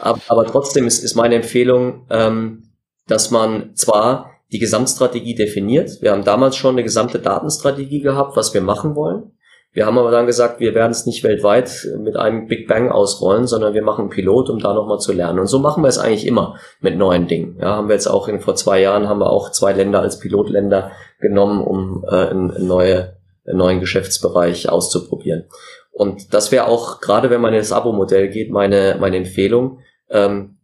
[0.00, 2.64] aber, aber trotzdem ist, ist meine Empfehlung, ähm,
[3.06, 6.02] dass man zwar die Gesamtstrategie definiert.
[6.02, 9.30] Wir haben damals schon eine gesamte Datenstrategie gehabt, was wir machen wollen.
[9.74, 13.46] Wir haben aber dann gesagt, wir werden es nicht weltweit mit einem Big Bang ausrollen,
[13.46, 15.38] sondern wir machen Pilot, um da nochmal zu lernen.
[15.38, 17.56] Und so machen wir es eigentlich immer mit neuen Dingen.
[17.58, 20.18] Ja, haben wir jetzt auch in, vor zwei Jahren haben wir auch zwei Länder als
[20.18, 25.44] Pilotländer genommen, um äh, einen, einen, neue, einen neuen Geschäftsbereich auszuprobieren.
[25.90, 29.78] Und das wäre auch, gerade wenn man in das Abo-Modell geht, meine, meine Empfehlung.
[30.10, 30.58] Ähm,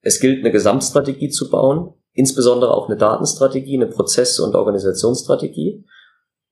[0.00, 5.84] es gilt, eine Gesamtstrategie zu bauen, insbesondere auch eine Datenstrategie, eine Prozess- und Organisationsstrategie.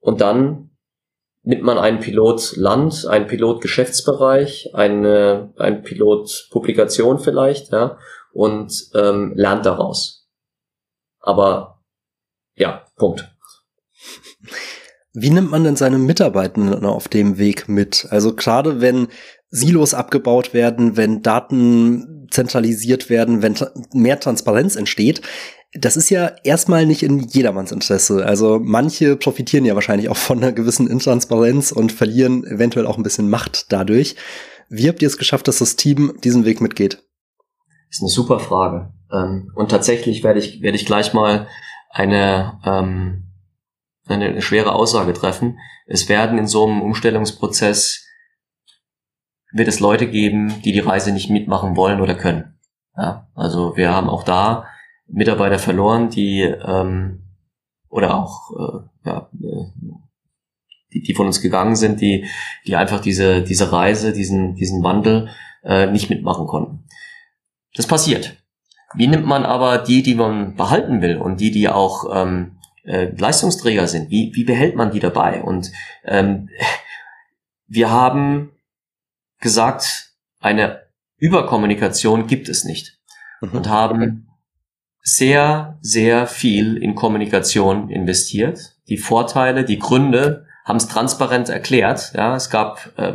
[0.01, 0.72] Und dann
[1.43, 7.99] nimmt man einen Pilot Land, einen Pilot Geschäftsbereich, eine, ein Pilot Publikation vielleicht, ja,
[8.33, 10.29] und ähm, lernt daraus.
[11.21, 11.83] Aber
[12.55, 13.29] ja, Punkt.
[15.15, 18.07] Wie nimmt man denn seine Mitarbeitenden auf dem Weg mit?
[18.11, 19.09] Also gerade wenn
[19.51, 23.55] Silos abgebaut werden, wenn Daten zentralisiert werden, wenn
[23.93, 25.21] mehr Transparenz entsteht,
[25.75, 28.27] das ist ja erstmal nicht in jedermanns Interesse.
[28.27, 33.03] Also manche profitieren ja wahrscheinlich auch von einer gewissen Intransparenz und verlieren eventuell auch ein
[33.03, 34.17] bisschen Macht dadurch.
[34.69, 37.03] Wie habt ihr es geschafft, dass das Team diesen Weg mitgeht?
[37.89, 38.93] Das ist eine super Frage.
[39.11, 41.49] Ähm, und tatsächlich werde ich, werde ich gleich mal
[41.91, 43.25] eine, ähm,
[44.07, 45.59] eine, eine schwere Aussage treffen.
[45.87, 48.07] Es werden in so einem Umstellungsprozess
[49.53, 52.59] wird es Leute geben, die die Reise nicht mitmachen wollen oder können.
[52.97, 54.67] Ja, also wir haben auch da
[55.12, 57.22] Mitarbeiter verloren, die ähm,
[57.88, 59.70] oder auch äh, ja, äh,
[60.92, 62.27] die, die von uns gegangen sind, die
[62.66, 65.29] die einfach diese diese Reise, diesen diesen Wandel
[65.64, 66.85] äh, nicht mitmachen konnten.
[67.75, 68.37] Das passiert.
[68.94, 73.07] Wie nimmt man aber die, die man behalten will und die, die auch ähm, äh,
[73.16, 74.11] Leistungsträger sind?
[74.11, 75.42] Wie, wie behält man die dabei?
[75.42, 75.72] Und
[76.05, 76.51] ähm,
[77.66, 78.53] wir haben
[79.40, 80.83] gesagt, eine
[81.16, 82.98] Überkommunikation gibt es nicht
[83.40, 83.53] mhm.
[83.53, 84.29] und haben
[85.03, 88.77] sehr, sehr viel in Kommunikation investiert.
[88.88, 92.12] Die Vorteile, die Gründe haben es transparent erklärt.
[92.15, 93.15] Ja, es gab äh,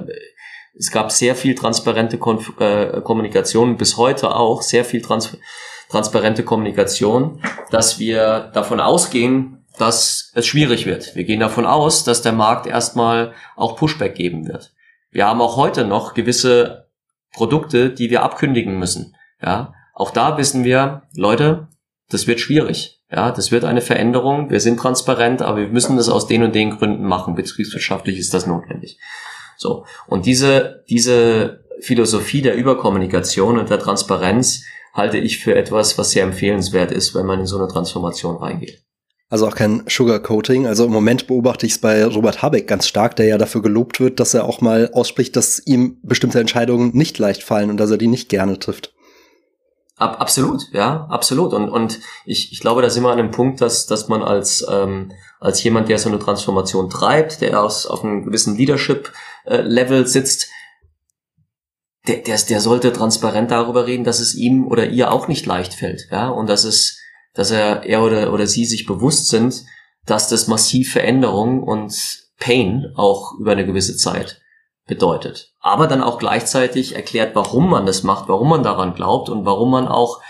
[0.78, 5.38] es gab sehr viel transparente Konf äh, Kommunikation, bis heute auch sehr viel trans
[5.90, 11.16] transparente Kommunikation, dass wir davon ausgehen, dass es schwierig wird.
[11.16, 14.74] Wir gehen davon aus, dass der Markt erstmal auch Pushback geben wird.
[15.12, 16.90] Wir haben auch heute noch gewisse
[17.32, 19.16] Produkte, die wir abkündigen müssen.
[19.42, 21.70] Ja, auch da wissen wir, Leute,
[22.10, 23.02] das wird schwierig.
[23.12, 24.50] Ja, das wird eine Veränderung.
[24.50, 27.36] Wir sind transparent, aber wir müssen das aus den und den Gründen machen.
[27.36, 29.00] Betriebswirtschaftlich ist das notwendig.
[29.58, 29.86] So.
[30.08, 36.24] Und diese, diese Philosophie der Überkommunikation und der Transparenz halte ich für etwas, was sehr
[36.24, 38.84] empfehlenswert ist, wenn man in so eine Transformation reingeht.
[39.30, 40.68] Also auch kein Sugarcoating.
[40.68, 44.00] Also im Moment beobachte ich es bei Robert Habeck ganz stark, der ja dafür gelobt
[44.00, 47.92] wird, dass er auch mal ausspricht, dass ihm bestimmte Entscheidungen nicht leicht fallen und dass
[47.92, 48.94] er die nicht gerne trifft.
[49.98, 51.54] Ab, absolut, ja, absolut.
[51.54, 54.66] Und, und ich, ich glaube, da sind wir an einem Punkt, dass, dass man als,
[54.70, 60.08] ähm, als jemand, der so eine Transformation treibt, der aus, auf einem gewissen Leadership-Level äh,
[60.08, 60.50] sitzt,
[62.08, 65.74] der, der, der sollte transparent darüber reden, dass es ihm oder ihr auch nicht leicht
[65.74, 67.00] fällt, ja, und dass es
[67.34, 69.64] dass er, er oder, oder sie sich bewusst sind,
[70.06, 71.94] dass das massiv Veränderung und
[72.40, 74.42] Pain auch über eine gewisse Zeit
[74.88, 75.54] bedeutet.
[75.60, 79.70] Aber dann auch gleichzeitig erklärt, warum man das macht, warum man daran glaubt und warum
[79.70, 80.22] man auch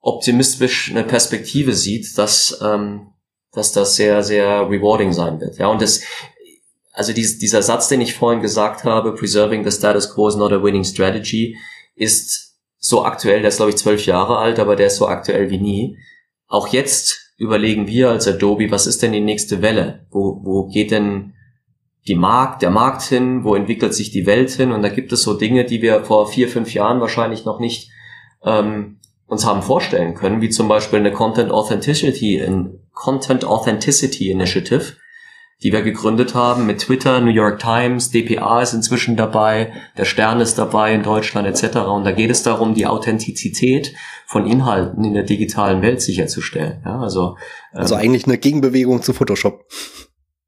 [0.00, 3.08] optimistisch eine Perspektive sieht, dass, ähm,
[3.52, 5.58] dass das sehr, sehr rewarding sein wird.
[5.58, 6.02] Ja, und das,
[6.92, 10.52] also dies, dieser Satz, den ich vorhin gesagt habe, preserving the status quo is not
[10.52, 11.56] a winning strategy,
[11.94, 15.48] ist so aktuell, der ist glaube ich zwölf Jahre alt, aber der ist so aktuell
[15.50, 15.98] wie nie.
[16.48, 20.06] Auch jetzt überlegen wir als Adobe, was ist denn die nächste Welle?
[20.10, 21.34] Wo, wo geht denn
[22.06, 23.44] die Markt, der Markt hin?
[23.44, 24.72] Wo entwickelt sich die Welt hin?
[24.72, 27.90] Und da gibt es so Dinge, die wir vor vier, fünf Jahren wahrscheinlich noch nicht
[28.44, 34.94] ähm, uns haben vorstellen können, wie zum Beispiel eine Content Authenticity, in Content Authenticity Initiative,
[35.62, 40.40] die wir gegründet haben mit Twitter, New York Times, DPA ist inzwischen dabei, der Stern
[40.40, 41.78] ist dabei in Deutschland etc.
[41.78, 43.94] Und da geht es darum, die Authentizität
[44.26, 46.82] von Inhalten in der digitalen Welt sicherzustellen.
[46.84, 47.36] Ja, also,
[47.72, 49.64] ähm, also eigentlich eine Gegenbewegung zu Photoshop.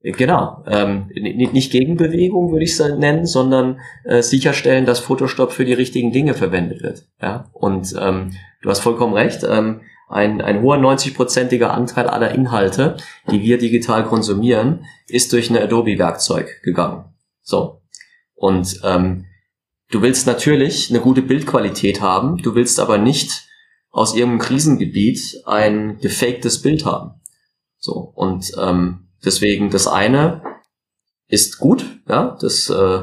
[0.03, 5.73] Genau, ähm, nicht Gegenbewegung würde ich es nennen, sondern äh, sicherstellen, dass Photoshop für die
[5.73, 7.09] richtigen Dinge verwendet wird.
[7.21, 8.31] Ja, und ähm,
[8.63, 9.43] du hast vollkommen recht.
[9.49, 12.97] Ähm, ein, ein hoher 90-prozentiger Anteil aller Inhalte,
[13.31, 17.07] die wir digital konsumieren, ist durch ein Adobe-Werkzeug gegangen.
[17.43, 17.83] So.
[18.35, 19.25] Und ähm,
[19.91, 23.49] du willst natürlich eine gute Bildqualität haben, du willst aber nicht
[23.91, 27.21] aus irgendeinem Krisengebiet ein gefaktes Bild haben.
[27.79, 28.13] So.
[28.15, 30.43] Und ähm, deswegen das eine
[31.29, 33.01] ist gut, ja, das äh,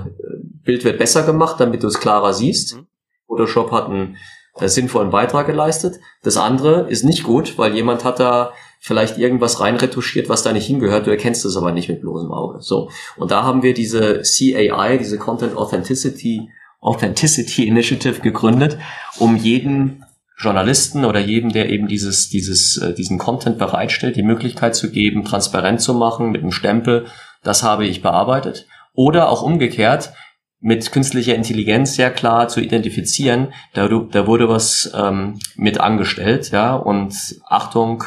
[0.64, 2.78] Bild wird besser gemacht, damit du es klarer siehst.
[2.78, 2.88] Mhm.
[3.28, 4.18] Photoshop hat einen
[4.56, 6.00] äh, sinnvollen Beitrag geleistet.
[6.24, 10.68] Das andere ist nicht gut, weil jemand hat da vielleicht irgendwas reinretuschiert, was da nicht
[10.68, 11.08] hingehört.
[11.08, 12.62] Du erkennst es aber nicht mit bloßem Auge.
[12.62, 12.90] So.
[13.18, 16.50] Und da haben wir diese CAI, diese Content Authenticity,
[16.82, 18.78] Authenticity Initiative gegründet,
[19.20, 20.04] um jeden
[20.44, 25.24] Journalisten oder jedem, der eben dieses, dieses, äh, diesen Content bereitstellt, die Möglichkeit zu geben,
[25.24, 27.06] transparent zu machen mit einem Stempel,
[27.42, 28.68] das habe ich bearbeitet.
[28.94, 30.14] Oder auch umgekehrt,
[30.60, 36.76] mit künstlicher Intelligenz sehr klar zu identifizieren, da, da wurde was ähm, mit angestellt, ja,
[36.76, 37.14] und
[37.48, 38.06] Achtung,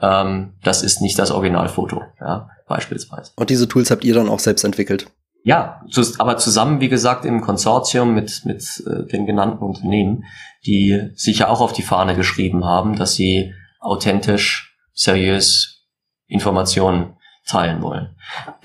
[0.00, 3.32] ähm, das ist nicht das Originalfoto, ja, beispielsweise.
[3.36, 5.06] Und diese Tools habt ihr dann auch selbst entwickelt?
[5.44, 5.82] Ja,
[6.18, 10.24] aber zusammen, wie gesagt, im Konsortium mit, mit äh, den genannten Unternehmen,
[10.64, 15.86] die sich ja auch auf die Fahne geschrieben haben, dass sie authentisch, seriös
[16.28, 17.16] Informationen
[17.46, 18.14] teilen wollen.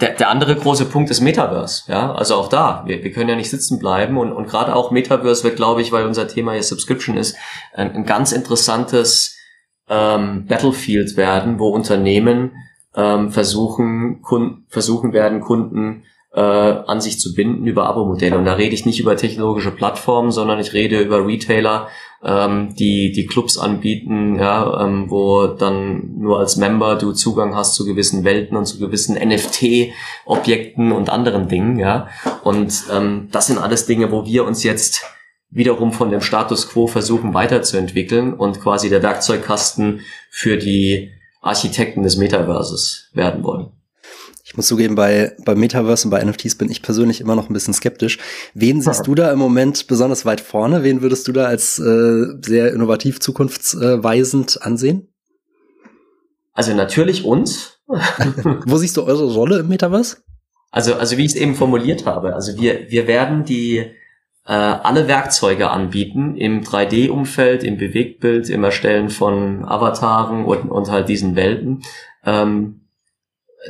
[0.01, 1.91] Der, der andere große Punkt ist Metaverse.
[1.91, 4.91] Ja, also auch da, wir, wir können ja nicht sitzen bleiben und, und gerade auch
[4.91, 7.36] Metaverse wird, glaube ich, weil unser Thema hier Subscription ist,
[7.73, 9.36] ein, ein ganz interessantes
[9.89, 12.51] ähm, Battlefield werden, wo Unternehmen
[12.95, 16.03] ähm, versuchen, Kunden, versuchen werden, Kunden
[16.34, 18.38] äh, an sich zu binden über Abo-Modelle.
[18.38, 21.88] Und da rede ich nicht über technologische Plattformen, sondern ich rede über Retailer,
[22.23, 27.75] ähm, die die Clubs anbieten, ja, ähm, wo dann nur als Member du Zugang hast
[27.75, 32.07] zu gewissen Welten und zu gewissen NFT-Objekten und anderen Dingen, ja.
[32.43, 35.05] Und ähm, das sind alles Dinge, wo wir uns jetzt
[35.49, 41.11] wiederum von dem Status quo versuchen weiterzuentwickeln und quasi der Werkzeugkasten für die
[41.41, 43.76] Architekten des Metaverses werden wollen.
[44.47, 47.53] Ich muss zugeben, bei, bei Metaverse und bei NFTs bin ich persönlich immer noch ein
[47.53, 48.17] bisschen skeptisch.
[48.53, 50.83] Wen siehst du da im Moment besonders weit vorne?
[50.83, 55.09] Wen würdest du da als äh, sehr innovativ zukunftsweisend ansehen?
[56.53, 57.81] Also natürlich uns.
[58.65, 60.19] Wo siehst du eure Rolle im Metaverse?
[60.71, 65.09] Also, also wie ich es eben formuliert habe, also wir, wir werden die äh, alle
[65.09, 71.83] Werkzeuge anbieten im 3D-Umfeld, im Bewegtbild, im Erstellen von Avataren und, und halt diesen Welten.
[72.25, 72.86] Ähm,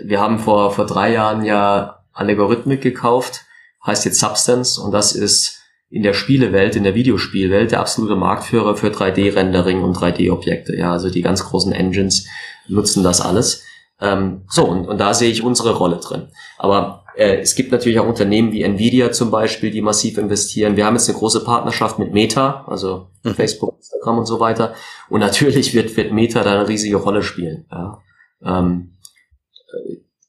[0.03, 3.45] wir haben vor, vor drei Jahren ja Algorithmik gekauft,
[3.85, 8.75] heißt jetzt Substance und das ist in der Spielewelt, in der Videospielwelt der absolute Marktführer
[8.75, 10.75] für 3D-Rendering und 3D-Objekte.
[10.75, 12.27] Ja, also die ganz großen Engines
[12.67, 13.63] nutzen das alles.
[14.01, 16.27] Ähm, so, und, und da sehe ich unsere Rolle drin.
[16.57, 20.75] Aber äh, es gibt natürlich auch Unternehmen wie Nvidia zum Beispiel, die massiv investieren.
[20.75, 23.33] Wir haben jetzt eine große Partnerschaft mit Meta, also mhm.
[23.33, 24.75] Facebook, Instagram und so weiter.
[25.09, 27.65] Und natürlich wird, wird Meta da eine riesige Rolle spielen.
[27.71, 28.01] Ja.
[28.43, 28.96] Ähm,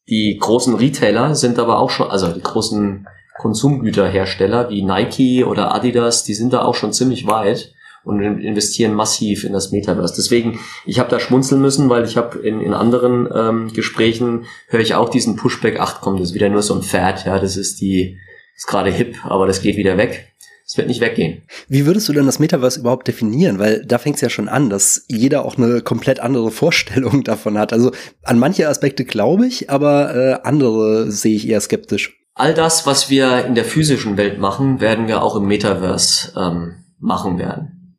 [0.09, 3.07] die großen Retailer sind aber auch schon, also die großen
[3.39, 7.75] Konsumgüterhersteller wie Nike oder Adidas, die sind da auch schon ziemlich weit
[8.05, 10.15] und investieren massiv in das Metaverse.
[10.17, 14.81] Deswegen, ich habe da schmunzeln müssen, weil ich habe in, in anderen ähm, Gesprächen höre
[14.81, 17.57] ich auch diesen Pushback 8 kommt, das ist wieder nur so ein Fad, ja, das
[17.57, 18.19] ist die
[18.57, 20.28] ist gerade hip, aber das geht wieder weg.
[20.69, 21.45] Es wird nicht weggehen.
[21.69, 23.59] Wie würdest du denn das Metaverse überhaupt definieren?
[23.59, 27.57] Weil da fängt es ja schon an, dass jeder auch eine komplett andere Vorstellung davon
[27.57, 27.73] hat.
[27.73, 27.91] Also
[28.23, 32.15] an manche Aspekte glaube ich, aber äh, andere sehe ich eher skeptisch.
[32.35, 36.85] All das, was wir in der physischen Welt machen, werden wir auch im Metaverse ähm,
[36.99, 37.97] machen werden.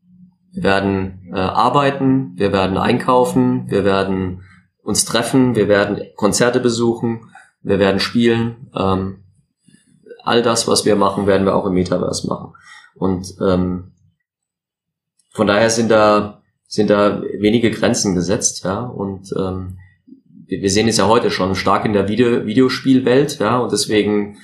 [0.53, 4.43] Wir werden äh, arbeiten, wir werden einkaufen, wir werden
[4.83, 7.31] uns treffen, wir werden Konzerte besuchen,
[7.63, 8.69] wir werden spielen.
[8.77, 9.23] Ähm,
[10.23, 12.53] all das, was wir machen, werden wir auch im Metaverse machen.
[12.95, 13.91] Und ähm,
[15.31, 16.39] von daher sind da
[16.69, 18.81] sind da wenige Grenzen gesetzt, ja.
[18.81, 19.79] Und ähm,
[20.45, 23.57] wir, sehen es ja heute schon stark in der Video Videospielwelt, ja.
[23.57, 24.37] Und deswegen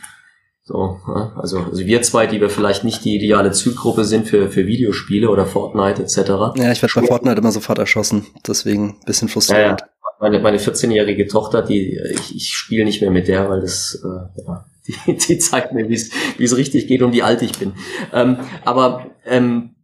[0.63, 0.99] so,
[1.35, 5.29] also, also wir zwei, die wir vielleicht nicht die ideale Zielgruppe sind für, für Videospiele
[5.29, 6.17] oder Fortnite etc.
[6.55, 9.81] Ja, ich werde bei Fortnite immer sofort erschossen, deswegen bisschen frustrierend.
[9.81, 9.91] Ja, ja.
[10.19, 14.41] Meine, meine 14-jährige Tochter, die ich, ich spiele nicht mehr mit der, weil das äh,
[14.41, 14.65] ja,
[15.07, 17.73] die, die zeigt mir, wie es richtig geht und wie alt ich bin.
[18.13, 19.75] Ähm, aber ähm,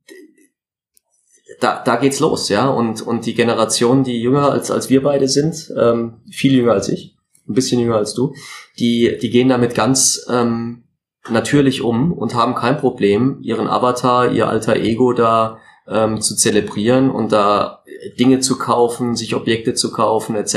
[1.60, 2.68] da, da geht's los, ja.
[2.68, 6.89] Und, und die Generation, die jünger als, als wir beide sind, ähm, viel jünger als
[6.89, 7.16] ich,
[7.47, 8.34] ein bisschen jünger als du,
[8.80, 10.84] die, die gehen damit ganz ähm,
[11.30, 17.12] natürlich um und haben kein Problem, ihren Avatar, ihr alter Ego da ähm, zu zelebrieren
[17.12, 17.80] und da
[18.20, 20.56] Dinge zu kaufen, sich Objekte zu kaufen etc.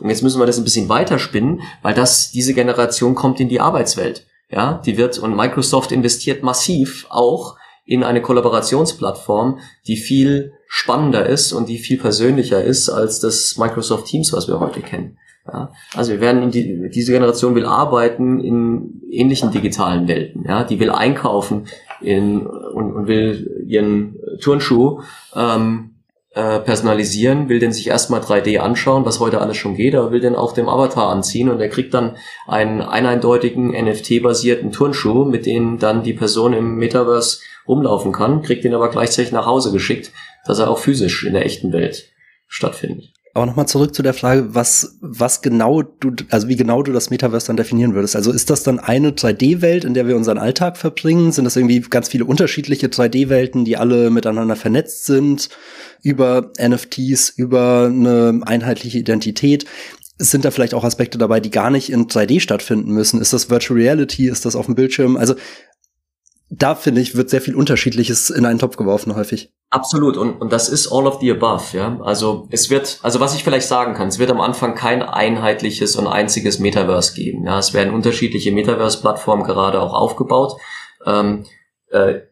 [0.00, 3.60] Und jetzt müssen wir das ein bisschen weiterspinnen, weil das diese Generation kommt in die
[3.60, 4.26] Arbeitswelt.
[4.50, 11.52] Ja, die wird und Microsoft investiert massiv auch in eine Kollaborationsplattform, die viel spannender ist
[11.52, 15.18] und die viel persönlicher ist als das Microsoft Teams, was wir heute kennen.
[15.46, 20.44] Ja, also wir werden in die, diese Generation will arbeiten in ähnlichen digitalen Welten.
[20.46, 21.66] Ja, die will einkaufen
[22.00, 25.00] in, und, und will ihren Turnschuh
[25.34, 25.96] ähm,
[26.32, 30.20] äh, personalisieren, will den sich erstmal 3D anschauen, was heute alles schon geht, aber will
[30.20, 32.16] den auch dem Avatar anziehen und er kriegt dann
[32.46, 38.74] einen eindeutigen NFT-basierten Turnschuh, mit dem dann die Person im Metaverse rumlaufen kann, kriegt den
[38.74, 40.12] aber gleichzeitig nach Hause geschickt,
[40.46, 42.12] dass er auch physisch in der echten Welt
[42.46, 43.12] stattfindet.
[43.32, 47.10] Aber nochmal zurück zu der Frage, was, was genau du, also wie genau du das
[47.10, 48.16] Metaverse dann definieren würdest.
[48.16, 51.30] Also ist das dann eine 3D-Welt, in der wir unseren Alltag verbringen?
[51.30, 55.48] Sind das irgendwie ganz viele unterschiedliche 3D-Welten, die alle miteinander vernetzt sind?
[56.02, 59.64] Über NFTs, über eine einheitliche Identität?
[60.18, 63.20] Sind da vielleicht auch Aspekte dabei, die gar nicht in 3D stattfinden müssen?
[63.20, 64.28] Ist das Virtual Reality?
[64.28, 65.16] Ist das auf dem Bildschirm?
[65.16, 65.34] Also
[66.52, 69.52] da finde ich, wird sehr viel Unterschiedliches in einen Topf geworfen häufig.
[69.70, 70.16] Absolut.
[70.16, 72.00] Und, und das ist all of the above, ja.
[72.02, 75.94] Also es wird, also was ich vielleicht sagen kann, es wird am Anfang kein einheitliches
[75.94, 77.46] und einziges Metaverse geben.
[77.46, 80.56] Ja, es werden unterschiedliche Metaverse-Plattformen gerade auch aufgebaut.
[81.06, 81.44] Ähm,
[81.90, 82.22] äh,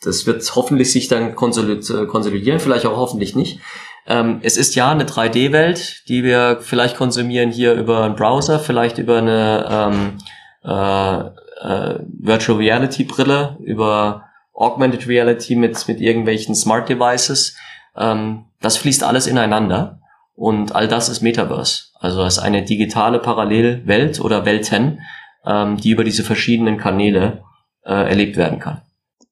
[0.00, 3.60] das wird hoffentlich sich dann konsolidieren, vielleicht auch hoffentlich nicht.
[4.06, 8.96] Ähm, es ist ja eine 3D-Welt, die wir vielleicht konsumieren hier über einen Browser, vielleicht
[8.96, 10.18] über eine ähm,
[10.64, 17.56] äh, äh, Virtual Reality Brille, über Augmented Reality mit, mit irgendwelchen Smart Devices.
[17.96, 20.00] Ähm, das fließt alles ineinander
[20.34, 21.84] und all das ist Metaverse.
[21.98, 25.00] Also es ist eine digitale Parallelwelt oder Welten,
[25.44, 27.42] ähm, die über diese verschiedenen Kanäle
[27.84, 28.82] äh, erlebt werden kann.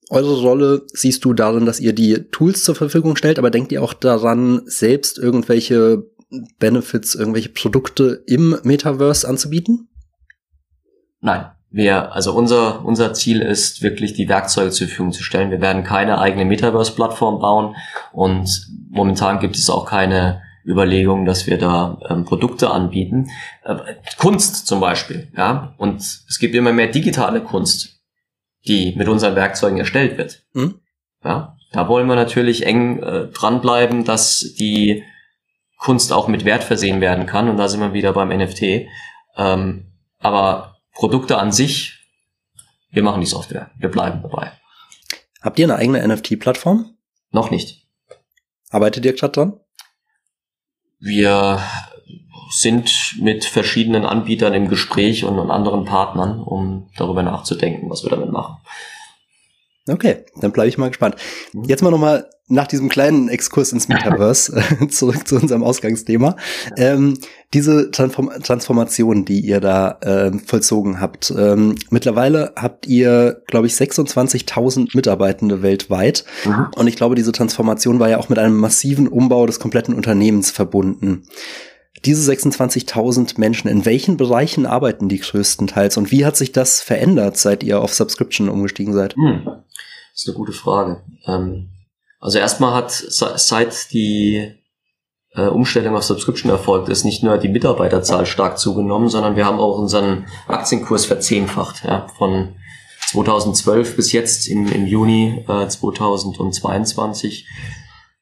[0.08, 3.82] eure Rolle siehst du darin, dass ihr die Tools zur Verfügung stellt, aber denkt ihr
[3.82, 6.04] auch daran, selbst irgendwelche
[6.58, 9.88] Benefits, irgendwelche Produkte im Metaverse anzubieten?
[11.20, 11.46] Nein.
[11.72, 15.50] Wir, also unser, unser Ziel ist wirklich, die Werkzeuge zur Verfügung zu stellen.
[15.50, 17.76] Wir werden keine eigene Metaverse-Plattform bauen
[18.12, 23.30] und momentan gibt es auch keine Überlegung, dass wir da ähm, Produkte anbieten.
[23.64, 23.76] Äh,
[24.18, 25.74] Kunst zum Beispiel, ja.
[25.78, 28.00] Und es gibt immer mehr digitale Kunst,
[28.66, 30.42] die mit unseren Werkzeugen erstellt wird.
[30.52, 30.80] Mhm.
[31.24, 31.56] Ja.
[31.72, 35.04] Da wollen wir natürlich eng äh, dranbleiben, dass die
[35.78, 37.48] Kunst auch mit Wert versehen werden kann.
[37.48, 38.88] Und da sind wir wieder beim NFT.
[39.36, 39.86] Ähm,
[40.18, 42.00] aber Produkte an sich,
[42.90, 43.70] wir machen die Software.
[43.78, 44.52] Wir bleiben dabei.
[45.40, 46.96] Habt ihr eine eigene NFT-Plattform?
[47.30, 47.86] Noch nicht.
[48.70, 49.60] Arbeitet ihr gerade dran?
[50.98, 51.62] Wir
[52.50, 58.30] sind mit verschiedenen Anbietern im Gespräch und, anderen Partnern, um darüber nachzudenken, was wir damit
[58.30, 58.56] machen.
[59.88, 61.16] Okay, dann bleibe ich mal gespannt.
[61.66, 66.36] Jetzt mal nochmal nach diesem kleinen Exkurs ins Metaverse zurück zu unserem Ausgangsthema.
[66.76, 67.18] Ähm,
[67.52, 73.72] diese Transform Transformation, die ihr da äh, vollzogen habt, ähm, mittlerweile habt ihr, glaube ich,
[73.74, 76.24] 26.000 Mitarbeitende weltweit.
[76.44, 76.68] Mhm.
[76.76, 80.52] Und ich glaube, diese Transformation war ja auch mit einem massiven Umbau des kompletten Unternehmens
[80.52, 81.24] verbunden.
[82.04, 87.36] Diese 26.000 Menschen, in welchen Bereichen arbeiten die größtenteils und wie hat sich das verändert,
[87.36, 89.16] seit ihr auf Subscription umgestiegen seid?
[89.16, 89.42] Hm.
[89.44, 91.02] Das ist eine gute Frage.
[91.26, 91.68] Ähm,
[92.20, 94.59] also erstmal hat seit die
[95.34, 99.58] äh, Umstellung auf Subscription erfolgt ist, nicht nur die Mitarbeiterzahl stark zugenommen, sondern wir haben
[99.58, 101.84] auch unseren Aktienkurs verzehnfacht.
[101.84, 102.56] Ja, von
[103.10, 107.46] 2012 bis jetzt im, im Juni äh, 2022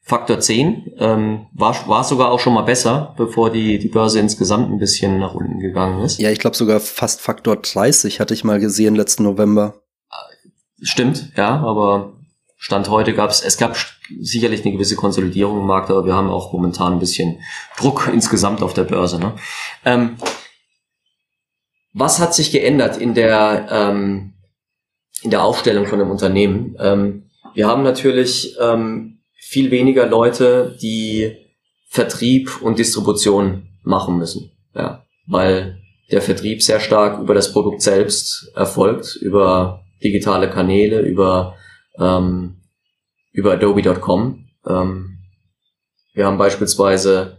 [0.00, 4.70] Faktor 10 ähm, war, war sogar auch schon mal besser, bevor die, die Börse insgesamt
[4.70, 6.18] ein bisschen nach unten gegangen ist.
[6.18, 9.82] Ja, ich glaube sogar fast Faktor 30 hatte ich mal gesehen letzten November.
[10.80, 12.17] Stimmt, ja, aber
[12.61, 13.76] Stand heute gab es, es gab
[14.20, 17.40] sicherlich eine gewisse Konsolidierung im Markt, aber wir haben auch momentan ein bisschen
[17.78, 19.18] Druck insgesamt auf der Börse.
[19.18, 19.34] Ne?
[19.84, 20.16] Ähm,
[21.92, 24.34] was hat sich geändert in der, ähm,
[25.22, 26.76] in der Aufstellung von einem Unternehmen?
[26.80, 31.36] Ähm, wir haben natürlich ähm, viel weniger Leute, die
[31.88, 34.50] Vertrieb und Distribution machen müssen.
[34.74, 35.78] Ja, weil
[36.11, 41.56] der Vertrieb sehr stark über das Produkt selbst erfolgt, über digitale Kanäle, über,
[41.99, 42.62] ähm,
[43.32, 44.46] über Adobe.com.
[44.66, 45.18] Ähm,
[46.14, 47.38] wir haben beispielsweise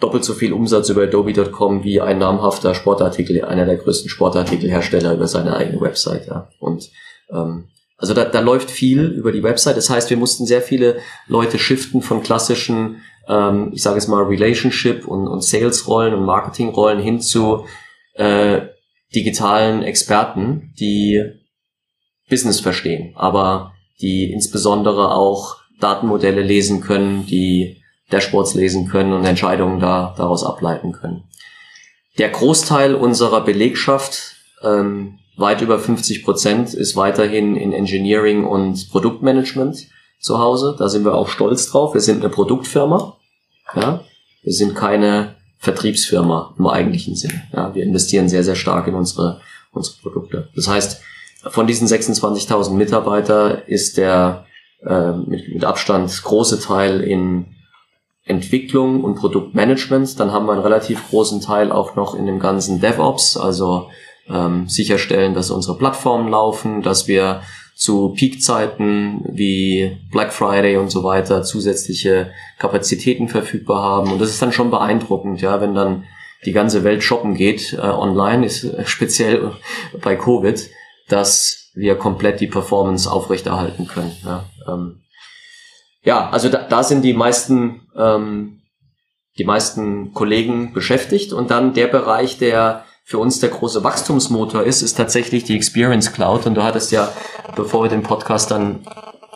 [0.00, 5.28] doppelt so viel Umsatz über Adobe.com wie ein namhafter Sportartikel, einer der größten Sportartikelhersteller über
[5.28, 6.26] seine eigene Website.
[6.26, 6.48] Ja.
[6.58, 6.90] Und
[7.30, 9.76] ähm, also da, da läuft viel über die Website.
[9.76, 14.24] Das heißt, wir mussten sehr viele Leute shiften von klassischen, ähm, ich sage es mal,
[14.24, 17.66] Relationship und, und Sales-Rollen und Marketing-Rollen hin zu
[18.14, 18.62] äh,
[19.14, 21.22] digitalen Experten, die
[22.28, 23.71] Business verstehen, aber
[24.02, 30.92] die insbesondere auch Datenmodelle lesen können, die Dashboards lesen können und Entscheidungen da, daraus ableiten
[30.92, 31.24] können.
[32.18, 39.88] Der Großteil unserer Belegschaft ähm, weit über 50 Prozent ist weiterhin in Engineering und Produktmanagement
[40.20, 40.76] zu Hause.
[40.78, 41.94] Da sind wir auch stolz drauf.
[41.94, 43.16] Wir sind eine Produktfirma.
[43.74, 44.04] Ja?
[44.42, 47.44] Wir sind keine Vertriebsfirma im eigentlichen Sinne.
[47.52, 47.74] Ja?
[47.74, 49.40] Wir investieren sehr, sehr stark in unsere,
[49.72, 50.48] unsere Produkte.
[50.54, 51.00] Das heißt,
[51.48, 54.46] von diesen 26.000 Mitarbeiter ist der
[54.84, 57.46] äh, mit, mit Abstand große Teil in
[58.24, 60.18] Entwicklung und Produktmanagement.
[60.18, 63.88] Dann haben wir einen relativ großen Teil auch noch in dem ganzen DevOps, also
[64.28, 67.42] ähm, sicherstellen, dass unsere Plattformen laufen, dass wir
[67.74, 74.12] zu Peakzeiten wie Black Friday und so weiter zusätzliche Kapazitäten verfügbar haben.
[74.12, 76.04] Und das ist dann schon beeindruckend, ja, wenn dann
[76.44, 79.52] die ganze Welt shoppen geht, äh, online, ist äh, speziell
[80.00, 80.70] bei Covid,
[81.12, 84.16] dass wir komplett die Performance aufrechterhalten können.
[84.24, 85.02] Ja, ähm,
[86.02, 88.62] ja also da, da sind die meisten, ähm,
[89.38, 94.82] die meisten Kollegen beschäftigt und dann der Bereich, der für uns der große Wachstumsmotor ist,
[94.82, 96.46] ist tatsächlich die Experience Cloud.
[96.46, 97.12] Und du hattest ja,
[97.56, 98.86] bevor wir den Podcast dann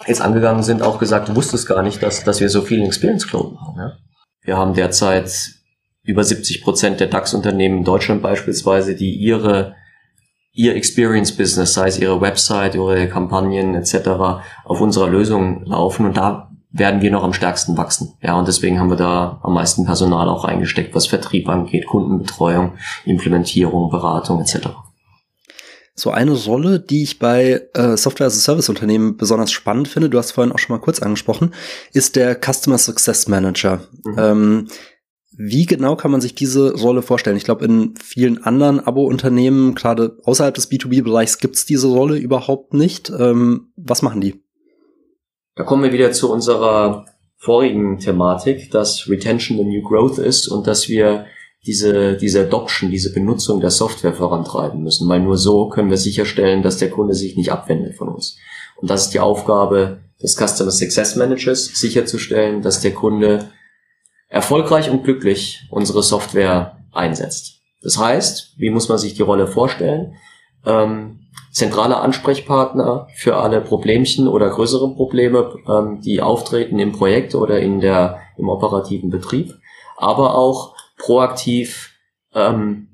[0.07, 3.27] jetzt angegangen sind, auch gesagt, du wusstest gar nicht, dass, dass wir so viel Experience
[3.27, 3.75] Cloud machen.
[3.77, 3.93] Ja?
[4.43, 5.31] Wir haben derzeit
[6.05, 9.75] über 70 Prozent der DAX-Unternehmen in Deutschland beispielsweise, die ihre
[10.57, 14.09] ihr Experience-Business, sei es ihre Website, ihre Kampagnen etc.,
[14.65, 16.07] auf unserer Lösung laufen.
[16.07, 18.15] Und da werden wir noch am stärksten wachsen.
[18.23, 22.73] Ja, und deswegen haben wir da am meisten Personal auch reingesteckt, was Vertrieb angeht, Kundenbetreuung,
[23.05, 24.69] Implementierung, Beratung etc.
[25.95, 30.11] So eine Rolle, die ich bei äh, Software as a Service Unternehmen besonders spannend finde,
[30.11, 31.55] du hast vorhin auch schon mal kurz angesprochen,
[31.93, 33.81] ist der Customer Success Manager.
[34.05, 34.19] Mhm.
[34.19, 34.69] Ähm,
[35.39, 37.37] Wie genau kann man sich diese Rolle vorstellen?
[37.37, 42.73] Ich glaube, in vielen anderen Abo-Unternehmen, gerade außerhalb des B2B-Bereichs, gibt es diese Rolle überhaupt
[42.73, 43.11] nicht.
[43.11, 44.43] Ähm, was machen die?
[45.55, 47.05] Da kommen wir wieder zu unserer
[47.37, 51.27] vorigen Thematik, dass Retention the New Growth ist und dass wir
[51.67, 56.63] diese, diese Adoption, diese Benutzung der Software vorantreiben müssen, weil nur so können wir sicherstellen,
[56.63, 58.39] dass der Kunde sich nicht abwendet von uns.
[58.77, 63.51] Und das ist die Aufgabe des Customer Success Managers, sicherzustellen, dass der Kunde
[64.37, 67.63] erfolgreich und glücklich unsere Software einsetzt.
[67.83, 70.17] Das heißt, wie muss man sich die Rolle vorstellen?
[70.65, 71.21] Ähm,
[71.53, 77.81] zentraler Ansprechpartner für alle Problemchen oder größere Probleme, ähm, die auftreten im Projekt oder in
[77.81, 79.55] der, im operativen Betrieb,
[79.97, 81.95] aber auch proaktiv
[82.35, 82.89] ähm,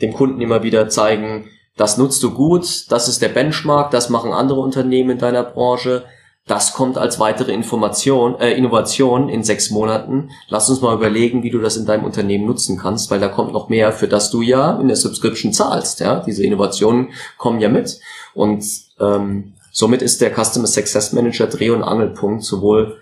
[0.00, 4.32] dem Kunden immer wieder zeigen, das nutzt du gut, das ist der Benchmark, das machen
[4.32, 6.04] andere Unternehmen in deiner Branche,
[6.48, 10.30] das kommt als weitere Information, äh, Innovation in sechs Monaten.
[10.48, 13.52] Lass uns mal überlegen, wie du das in deinem Unternehmen nutzen kannst, weil da kommt
[13.52, 16.00] noch mehr, für das du ja in der Subscription zahlst.
[16.00, 18.00] Ja, diese Innovationen kommen ja mit
[18.34, 18.64] und
[18.98, 22.98] ähm, somit ist der Customer Success Manager Dreh- und Angelpunkt sowohl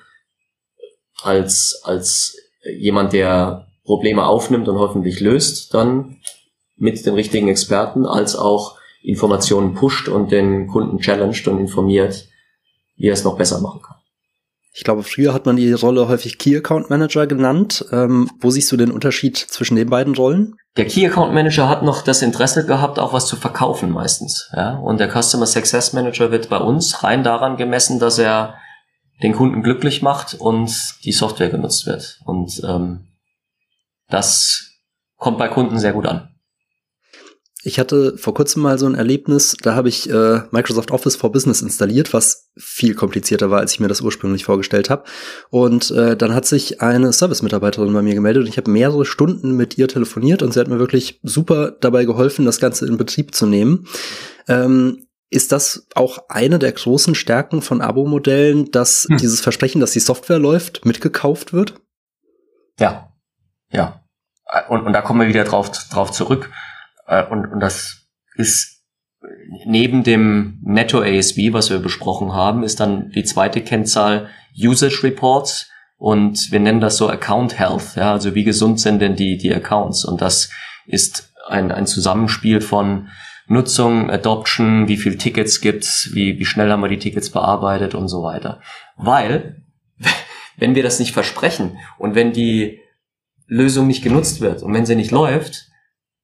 [1.22, 2.36] als als
[2.78, 6.16] jemand, der Probleme aufnimmt und hoffentlich löst, dann
[6.76, 12.28] mit den richtigen Experten, als auch Informationen pusht und den Kunden challenged und informiert
[12.96, 13.96] wie er es noch besser machen kann.
[14.78, 17.86] Ich glaube, früher hat man die Rolle häufig Key Account Manager genannt.
[17.92, 20.56] Ähm, wo siehst du den Unterschied zwischen den beiden Rollen?
[20.76, 24.50] Der Key Account Manager hat noch das Interesse gehabt, auch was zu verkaufen meistens.
[24.54, 24.76] Ja?
[24.76, 28.56] Und der Customer Success Manager wird bei uns rein daran gemessen, dass er
[29.22, 30.70] den Kunden glücklich macht und
[31.04, 32.20] die Software genutzt wird.
[32.26, 33.06] Und ähm,
[34.10, 34.72] das
[35.16, 36.35] kommt bei Kunden sehr gut an.
[37.66, 41.32] Ich hatte vor kurzem mal so ein Erlebnis, da habe ich äh, Microsoft Office for
[41.32, 45.02] Business installiert, was viel komplizierter war, als ich mir das ursprünglich vorgestellt habe.
[45.50, 49.56] Und äh, dann hat sich eine Service-Mitarbeiterin bei mir gemeldet und ich habe mehrere Stunden
[49.56, 53.34] mit ihr telefoniert und sie hat mir wirklich super dabei geholfen, das Ganze in Betrieb
[53.34, 53.88] zu nehmen.
[54.46, 59.16] Ähm, ist das auch eine der großen Stärken von Abo-Modellen, dass hm.
[59.16, 61.74] dieses Versprechen, dass die Software läuft, mitgekauft wird?
[62.78, 63.12] Ja,
[63.72, 64.04] ja.
[64.68, 66.48] Und, und da kommen wir wieder drauf, drauf zurück
[67.30, 68.82] und, und das ist
[69.64, 75.70] neben dem Netto ASB, was wir besprochen haben, ist dann die zweite Kennzahl Usage Reports
[75.96, 79.54] und wir nennen das so Account Health, ja, also wie gesund sind denn die, die
[79.54, 80.50] Accounts und das
[80.86, 83.08] ist ein, ein Zusammenspiel von
[83.48, 88.08] Nutzung, Adoption, wie viel Tickets gibt's, wie, wie schnell haben wir die Tickets bearbeitet und
[88.08, 88.60] so weiter.
[88.96, 89.62] Weil,
[90.56, 92.80] wenn wir das nicht versprechen und wenn die
[93.46, 95.68] Lösung nicht genutzt wird und wenn sie nicht läuft,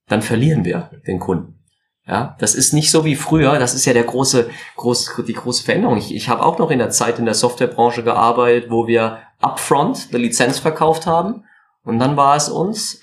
[0.09, 1.59] dann verlieren wir den Kunden.
[2.07, 3.59] Ja, das ist nicht so wie früher.
[3.59, 5.99] Das ist ja der große, große, die große Veränderung.
[5.99, 10.09] Ich, ich habe auch noch in der Zeit in der Softwarebranche gearbeitet, wo wir upfront
[10.11, 11.45] eine Lizenz verkauft haben
[11.85, 13.01] und dann war es uns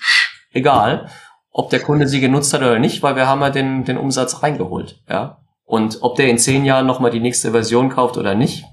[0.52, 1.08] egal,
[1.50, 4.42] ob der Kunde sie genutzt hat oder nicht, weil wir haben ja den, den Umsatz
[4.42, 5.02] reingeholt.
[5.08, 8.64] Ja, und ob der in zehn Jahren nochmal die nächste Version kauft oder nicht,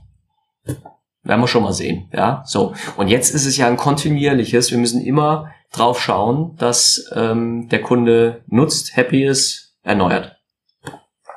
[1.24, 2.10] werden wir schon mal sehen.
[2.14, 2.74] Ja, so.
[2.96, 4.72] Und jetzt ist es ja ein kontinuierliches.
[4.72, 10.38] Wir müssen immer drauf schauen, dass ähm, der Kunde nutzt, happy ist, erneuert.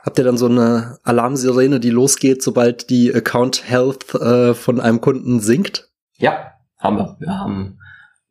[0.02, 5.00] Habt ihr dann so eine Alarmsirene, die losgeht, sobald die Account Health äh, von einem
[5.00, 5.90] Kunden sinkt?
[6.16, 7.16] Ja, haben wir.
[7.20, 7.78] Wir haben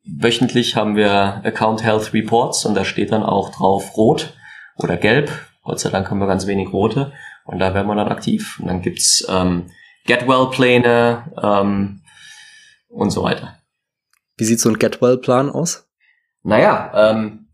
[0.04, 4.34] wöchentlich haben wir Account Health Reports und da steht dann auch drauf rot
[4.78, 5.32] oder gelb.
[5.64, 7.14] Gott sei Dank haben wir ganz wenig rote
[7.46, 8.60] und da werden wir dann aktiv.
[8.60, 9.70] Und dann gibt's ähm,
[10.06, 12.02] Get Well Pläne ähm,
[12.88, 13.58] und so weiter.
[14.38, 15.89] Wie sieht so ein Get Well Plan aus?
[16.44, 17.48] Naja, ähm,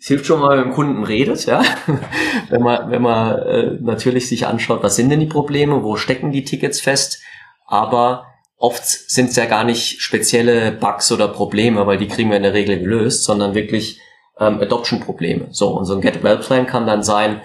[0.00, 1.62] es hilft schon mal, wenn man mit dem Kunden redet, ja.
[2.50, 6.30] wenn man, wenn man äh, natürlich sich anschaut, was sind denn die Probleme, wo stecken
[6.30, 7.20] die Tickets fest,
[7.66, 8.26] aber
[8.56, 12.42] oft sind es ja gar nicht spezielle Bugs oder Probleme, weil die kriegen wir in
[12.42, 14.00] der Regel gelöst, sondern wirklich
[14.38, 15.48] ähm, Adoption-Probleme.
[15.50, 17.40] So, und so ein Get-Well-Plan kann dann sein,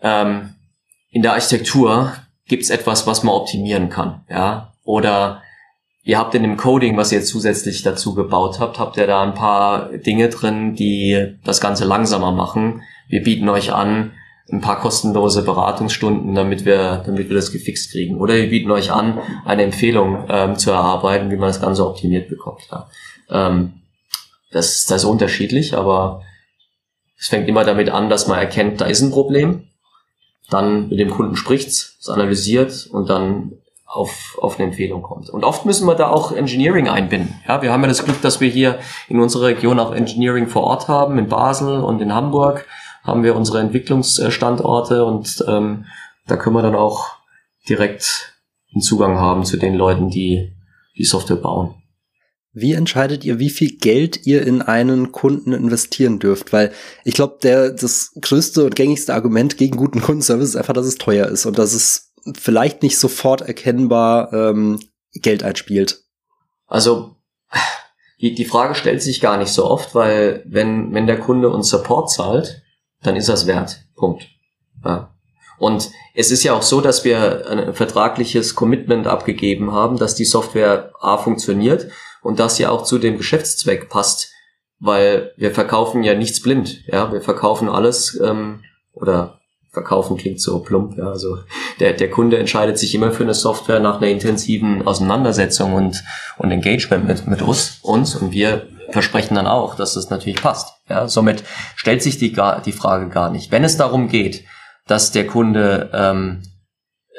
[0.00, 0.54] ähm,
[1.10, 2.12] in der Architektur
[2.46, 5.42] gibt es etwas, was man optimieren kann, ja, oder
[6.06, 9.32] Ihr habt in dem Coding, was ihr zusätzlich dazu gebaut habt, habt ihr da ein
[9.32, 12.82] paar Dinge drin, die das Ganze langsamer machen.
[13.08, 14.12] Wir bieten euch an
[14.52, 18.20] ein paar kostenlose Beratungsstunden, damit wir, damit wir das gefixt kriegen.
[18.20, 22.28] Oder wir bieten euch an, eine Empfehlung ähm, zu erarbeiten, wie man das Ganze optimiert
[22.28, 22.60] bekommt.
[22.70, 22.88] Ja.
[23.30, 23.80] Ähm,
[24.50, 26.20] das, das ist unterschiedlich, aber
[27.18, 29.68] es fängt immer damit an, dass man erkennt, da ist ein Problem,
[30.50, 33.52] dann mit dem Kunden spricht, es analysiert und dann
[33.94, 35.30] auf, auf eine Empfehlung kommt.
[35.30, 37.40] Und oft müssen wir da auch Engineering einbinden.
[37.46, 38.78] Ja, wir haben ja das Glück, dass wir hier
[39.08, 41.16] in unserer Region auch Engineering vor Ort haben.
[41.18, 42.66] In Basel und in Hamburg
[43.04, 45.84] haben wir unsere Entwicklungsstandorte und ähm,
[46.26, 47.10] da können wir dann auch
[47.68, 48.34] direkt
[48.74, 50.52] einen Zugang haben zu den Leuten, die
[50.96, 51.74] die Software bauen.
[52.52, 56.52] Wie entscheidet ihr, wie viel Geld ihr in einen Kunden investieren dürft?
[56.52, 56.72] Weil
[57.04, 60.96] ich glaube, der das größte und gängigste Argument gegen guten Kundenservice ist einfach, dass es
[60.96, 64.80] teuer ist und dass es vielleicht nicht sofort erkennbar ähm,
[65.12, 66.02] Geld einspielt.
[66.66, 67.16] Also
[68.20, 71.68] die, die Frage stellt sich gar nicht so oft, weil wenn, wenn der Kunde uns
[71.68, 72.62] Support zahlt,
[73.02, 73.84] dann ist das wert.
[73.96, 74.26] Punkt.
[74.84, 75.14] Ja.
[75.58, 80.24] Und es ist ja auch so, dass wir ein vertragliches Commitment abgegeben haben, dass die
[80.24, 81.88] Software A funktioniert
[82.22, 84.32] und das ja auch zu dem Geschäftszweck passt,
[84.80, 89.40] weil wir verkaufen ja nichts blind, ja, wir verkaufen alles ähm, oder
[89.74, 91.38] verkaufen klingt so plump, ja, also
[91.80, 96.02] der, der Kunde entscheidet sich immer für eine Software nach einer intensiven Auseinandersetzung und,
[96.38, 98.14] und Engagement mit, mit uns, uns.
[98.14, 101.42] Und wir versprechen dann auch, dass das natürlich passt, ja, somit
[101.76, 103.50] stellt sich die, die Frage gar nicht.
[103.50, 104.44] Wenn es darum geht,
[104.86, 106.42] dass der Kunde ähm,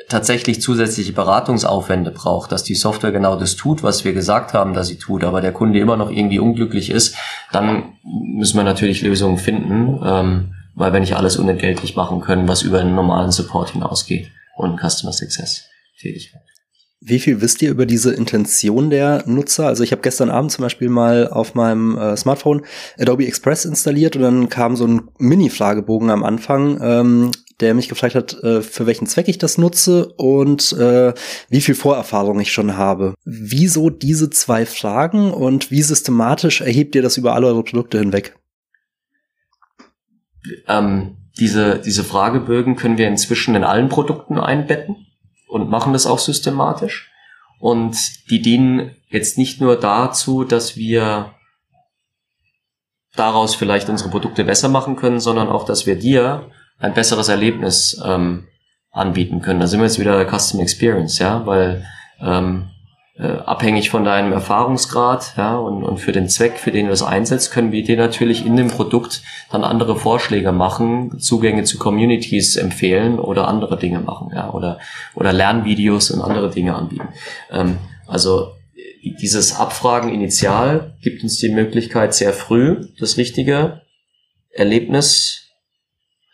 [0.07, 4.87] tatsächlich zusätzliche Beratungsaufwände braucht, dass die Software genau das tut, was wir gesagt haben, dass
[4.87, 7.15] sie tut, aber der Kunde immer noch irgendwie unglücklich ist,
[7.51, 12.61] dann müssen wir natürlich Lösungen finden, ähm, weil wir nicht alles unentgeltlich machen können, was
[12.61, 15.65] über einen normalen Support hinausgeht und Customer Success
[15.99, 16.41] Tätigkeit.
[17.07, 19.67] Wie viel wisst ihr über diese Intention der Nutzer?
[19.67, 22.63] Also ich habe gestern Abend zum Beispiel mal auf meinem äh, Smartphone
[22.97, 28.15] Adobe Express installiert und dann kam so ein Mini-Fragebogen am Anfang, ähm, der mich gefragt
[28.15, 31.13] hat, äh, für welchen Zweck ich das nutze und äh,
[31.49, 33.13] wie viel Vorerfahrung ich schon habe.
[33.23, 38.35] Wieso diese zwei Fragen und wie systematisch erhebt ihr das über alle eure Produkte hinweg?
[40.67, 45.07] Ähm, diese, diese Fragebögen können wir inzwischen in allen Produkten einbetten
[45.47, 47.11] und machen das auch systematisch.
[47.59, 51.33] Und die dienen jetzt nicht nur dazu, dass wir
[53.15, 58.01] daraus vielleicht unsere Produkte besser machen können, sondern auch, dass wir dir ein besseres Erlebnis
[58.03, 58.47] ähm,
[58.91, 59.59] anbieten können.
[59.59, 61.85] Da sind wir jetzt wieder der Custom Experience, ja, weil
[62.19, 62.69] ähm,
[63.17, 67.01] äh, abhängig von deinem Erfahrungsgrad ja, und, und für den Zweck, für den du es
[67.01, 72.57] einsetzt, können wir dir natürlich in dem Produkt dann andere Vorschläge machen, Zugänge zu Communities
[72.57, 74.79] empfehlen oder andere Dinge machen, ja, oder,
[75.13, 77.07] oder Lernvideos und andere Dinge anbieten.
[77.51, 78.51] Ähm, also
[79.21, 83.81] dieses Abfragen initial gibt uns die Möglichkeit, sehr früh das richtige
[84.49, 85.51] Erlebnis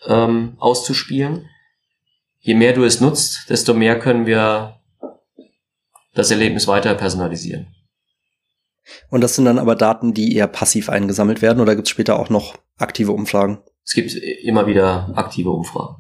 [0.08, 1.48] ähm, auszuspielen.
[2.40, 4.81] Je mehr du es nutzt, desto mehr können wir
[6.14, 7.68] das Erlebnis weiter personalisieren.
[9.10, 12.20] Und das sind dann aber Daten, die eher passiv eingesammelt werden oder gibt es später
[12.20, 13.60] auch noch aktive Umfragen?
[13.86, 15.98] Es gibt immer wieder aktive Umfragen.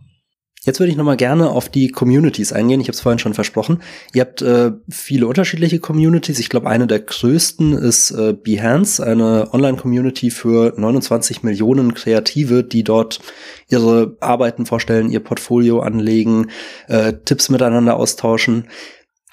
[0.63, 2.81] Jetzt würde ich nochmal gerne auf die Communities eingehen.
[2.81, 3.81] Ich habe es vorhin schon versprochen.
[4.13, 6.37] Ihr habt äh, viele unterschiedliche Communities.
[6.37, 12.83] Ich glaube, eine der größten ist äh, Behance, eine Online-Community für 29 Millionen Kreative, die
[12.83, 13.21] dort
[13.69, 16.51] ihre Arbeiten vorstellen, ihr Portfolio anlegen,
[16.87, 18.67] äh, Tipps miteinander austauschen.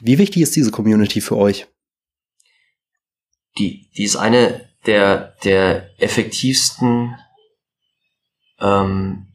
[0.01, 1.67] Wie wichtig ist diese Community für euch?
[3.59, 7.17] Die, die ist eine der, der effektivsten
[8.61, 9.27] ähm,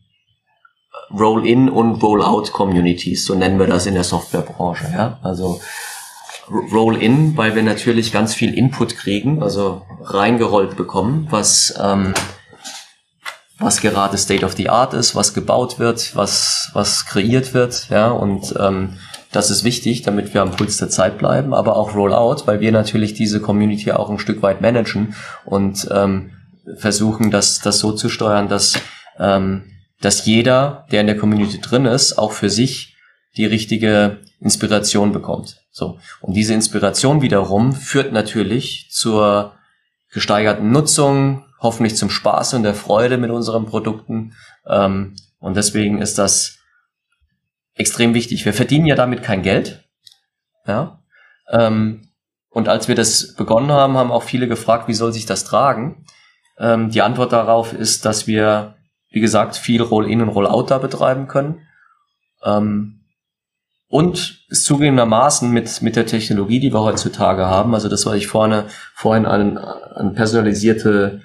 [1.12, 4.92] Roll-in und Roll-out-Communities, so nennen wir das in der Softwarebranche.
[4.92, 5.20] Ja?
[5.22, 5.62] Also
[6.50, 12.14] Roll-in, weil wir natürlich ganz viel Input kriegen, also reingerollt bekommen, was ähm,
[13.60, 18.12] was gerade State of the Art ist, was gebaut wird, was was kreiert wird, ja
[18.12, 18.98] und ähm,
[19.34, 22.72] das ist wichtig, damit wir am Puls der Zeit bleiben, aber auch Rollout, weil wir
[22.72, 25.16] natürlich diese Community auch ein Stück weit managen
[25.46, 26.32] und ähm,
[26.78, 28.76] versuchen, das, das so zu steuern, dass
[29.20, 29.64] ähm,
[30.04, 32.98] dass jeder, der in der Community drin ist, auch für sich
[33.38, 35.62] die richtige Inspiration bekommt.
[35.72, 35.98] So.
[36.20, 39.54] Und diese Inspiration wiederum führt natürlich zur
[40.12, 44.34] gesteigerten Nutzung, hoffentlich zum Spaß und der Freude mit unseren Produkten.
[44.68, 46.58] Ähm, und deswegen ist das
[47.76, 48.46] extrem wichtig.
[48.46, 49.88] Wir verdienen ja damit kein Geld.
[50.66, 51.00] Ja.
[51.50, 52.10] Ähm,
[52.50, 56.06] und als wir das begonnen haben, haben auch viele gefragt, wie soll sich das tragen?
[56.58, 58.76] Ähm, die Antwort darauf ist, dass wir
[59.14, 61.62] wie gesagt, viel Roll-in und Roll-out da betreiben können.
[62.44, 63.06] Ähm,
[63.88, 68.66] und zugegebenermaßen mit, mit der Technologie, die wir heutzutage haben, also das, was ich vorne,
[68.96, 71.22] vorhin an, an personalisierte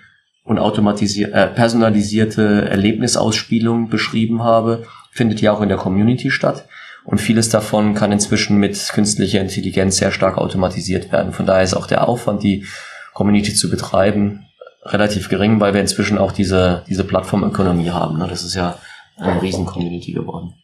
[0.49, 6.66] und automatisierte, äh, personalisierte Erlebnisausspielung beschrieben habe, findet ja auch in der Community statt.
[7.05, 11.32] Und vieles davon kann inzwischen mit künstlicher Intelligenz sehr stark automatisiert werden.
[11.32, 12.64] Von daher ist auch der Aufwand, die
[13.12, 14.46] Community zu betreiben,
[14.84, 18.18] relativ gering, weil wir inzwischen auch diese, diese Plattformökonomie haben.
[18.18, 18.26] Ne?
[18.26, 18.78] Das ist ja
[19.18, 20.55] eine riesen Community geworden.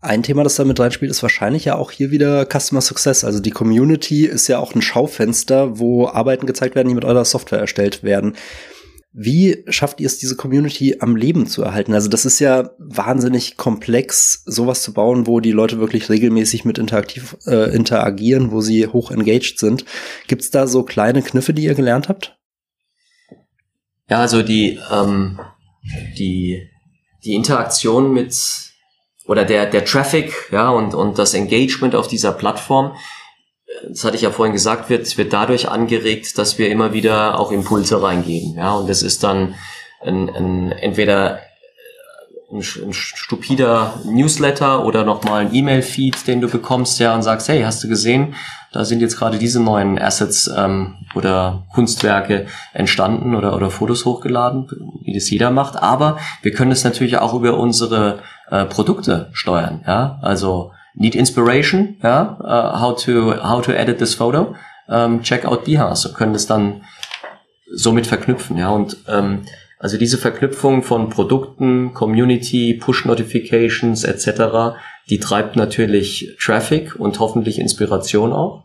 [0.00, 3.24] Ein Thema, das da mit reinspielt, ist wahrscheinlich ja auch hier wieder Customer Success.
[3.24, 7.24] Also die Community ist ja auch ein Schaufenster, wo Arbeiten gezeigt werden, die mit eurer
[7.24, 8.36] Software erstellt werden.
[9.12, 11.94] Wie schafft ihr es, diese Community am Leben zu erhalten?
[11.94, 16.78] Also das ist ja wahnsinnig komplex, sowas zu bauen, wo die Leute wirklich regelmäßig mit
[16.78, 19.84] interaktiv äh, interagieren, wo sie hoch engaged sind.
[20.28, 22.38] Gibt es da so kleine Kniffe, die ihr gelernt habt?
[24.08, 25.40] Ja, also die, ähm,
[26.16, 26.68] die,
[27.24, 28.67] die Interaktion mit
[29.28, 32.96] oder der, der Traffic, ja, und, und das Engagement auf dieser Plattform,
[33.86, 37.52] das hatte ich ja vorhin gesagt, wird, wird dadurch angeregt, dass wir immer wieder auch
[37.52, 38.54] Impulse reingeben.
[38.56, 39.54] Ja, und das ist dann
[40.00, 41.40] ein, ein, entweder
[42.50, 47.62] ein, ein stupider Newsletter oder nochmal ein E-Mail-Feed, den du bekommst, ja, und sagst, hey,
[47.62, 48.34] hast du gesehen,
[48.72, 54.68] da sind jetzt gerade diese neuen Assets ähm, oder Kunstwerke entstanden oder, oder Fotos hochgeladen,
[55.04, 55.82] wie das jeder macht.
[55.82, 59.82] Aber wir können es natürlich auch über unsere äh, Produkte steuern.
[59.86, 64.54] Ja, also need inspiration, ja, uh, how to how to edit this photo,
[64.88, 66.82] um, check out Behance und können das dann
[67.72, 69.42] somit verknüpfen, ja und ähm,
[69.78, 74.74] also diese Verknüpfung von Produkten, Community, Push Notifications etc.,
[75.10, 78.64] die treibt natürlich Traffic und hoffentlich Inspiration auch.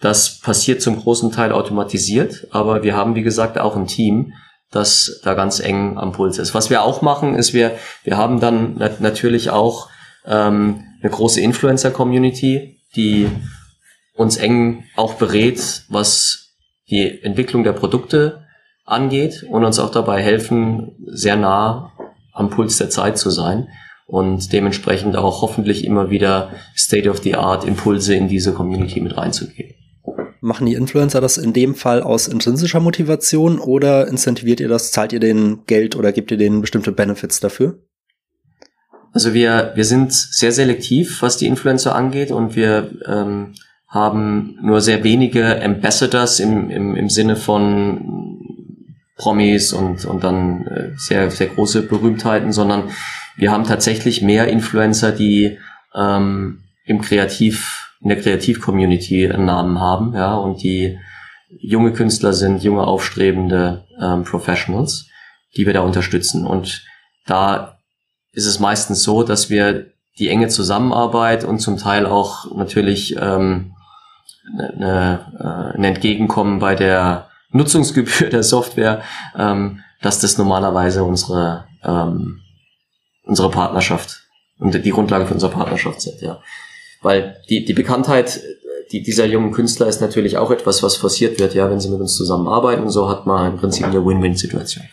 [0.00, 4.32] Das passiert zum großen Teil automatisiert, aber wir haben wie gesagt auch ein Team,
[4.70, 6.54] das da ganz eng am Puls ist.
[6.54, 9.88] Was wir auch machen, ist wir wir haben dann nat natürlich auch
[10.24, 13.28] ähm, eine große Influencer-Community, die
[14.14, 16.54] uns eng auch berät, was
[16.88, 18.46] die Entwicklung der Produkte
[18.84, 21.92] angeht und uns auch dabei helfen, sehr nah
[22.32, 23.68] am Puls der Zeit zu sein
[24.10, 29.74] und dementsprechend auch hoffentlich immer wieder State-of-the-Art Impulse in diese Community mit reinzugeben.
[30.40, 35.12] Machen die Influencer das in dem Fall aus intrinsischer Motivation oder incentiviert ihr das, zahlt
[35.12, 37.78] ihr denen Geld oder gebt ihr denen bestimmte Benefits dafür?
[39.12, 43.54] Also wir, wir sind sehr selektiv, was die Influencer angeht und wir ähm,
[43.86, 48.40] haben nur sehr wenige Ambassadors im, im, im Sinne von
[49.16, 52.90] Promis und, und dann äh, sehr, sehr große Berühmtheiten, sondern
[53.40, 55.58] wir haben tatsächlich mehr Influencer, die
[55.94, 60.98] ähm, im Kreativ, in der Kreativ-Community einen Namen haben, ja, und die
[61.48, 65.08] junge Künstler sind, junge aufstrebende ähm, Professionals,
[65.56, 66.46] die wir da unterstützen.
[66.46, 66.84] Und
[67.26, 67.78] da
[68.32, 69.86] ist es meistens so, dass wir
[70.18, 73.72] die enge Zusammenarbeit und zum Teil auch natürlich ähm,
[74.54, 79.00] ne, äh, ein Entgegenkommen bei der Nutzungsgebühr der Software,
[79.34, 82.42] ähm, dass das normalerweise unsere ähm,
[83.30, 84.26] unsere Partnerschaft
[84.58, 86.42] und die Grundlage für unsere Partnerschaft sind, ja.
[87.02, 88.42] Weil die, die Bekanntheit
[88.92, 92.00] die, dieser jungen Künstler ist natürlich auch etwas, was forciert wird, ja, wenn sie mit
[92.00, 92.88] uns zusammenarbeiten.
[92.90, 94.84] So hat man im Prinzip eine Win-Win-Situation.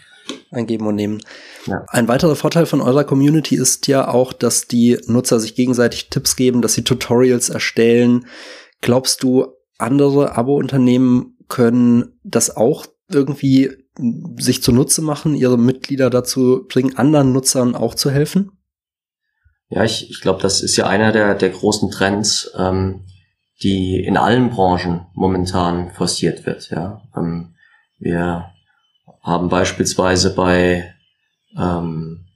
[0.51, 1.21] Ein Geben und Nehmen.
[1.65, 1.83] Ja.
[1.89, 6.35] Ein weiterer Vorteil von eurer Community ist ja auch, dass die Nutzer sich gegenseitig Tipps
[6.35, 8.27] geben, dass sie Tutorials erstellen.
[8.81, 13.71] Glaubst du, andere Abo-Unternehmen können das auch irgendwie
[14.37, 18.51] sich zunutze machen, ihre Mitglieder dazu bringen, anderen Nutzern auch zu helfen?
[19.69, 23.05] Ja, ich, ich glaube, das ist ja einer der, der großen Trends, ähm,
[23.61, 26.69] die in allen Branchen momentan forciert wird.
[26.69, 27.55] Ja, ähm,
[27.99, 28.51] wir
[29.21, 30.93] haben beispielsweise bei
[31.57, 32.27] ähm,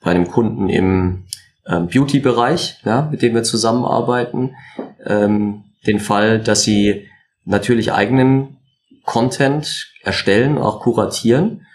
[0.00, 1.26] bei einem Kunden im
[1.66, 4.56] ähm, Beauty-Bereich, ja, mit dem wir zusammenarbeiten,
[5.04, 7.06] ähm, den Fall, dass sie
[7.44, 8.56] natürlich eigenen
[9.04, 11.66] Content erstellen, auch kuratieren,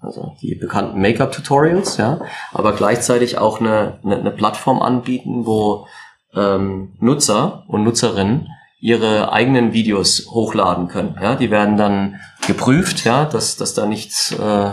[0.00, 2.20] also die bekannten Make-up-Tutorials, ja,
[2.52, 5.86] aber gleichzeitig auch eine, eine, eine Plattform anbieten, wo
[6.34, 8.48] ähm, Nutzer und Nutzerinnen
[8.86, 11.16] ihre eigenen Videos hochladen können.
[11.20, 14.38] Ja, die werden dann geprüft, ja, dass, dass da nichts, äh,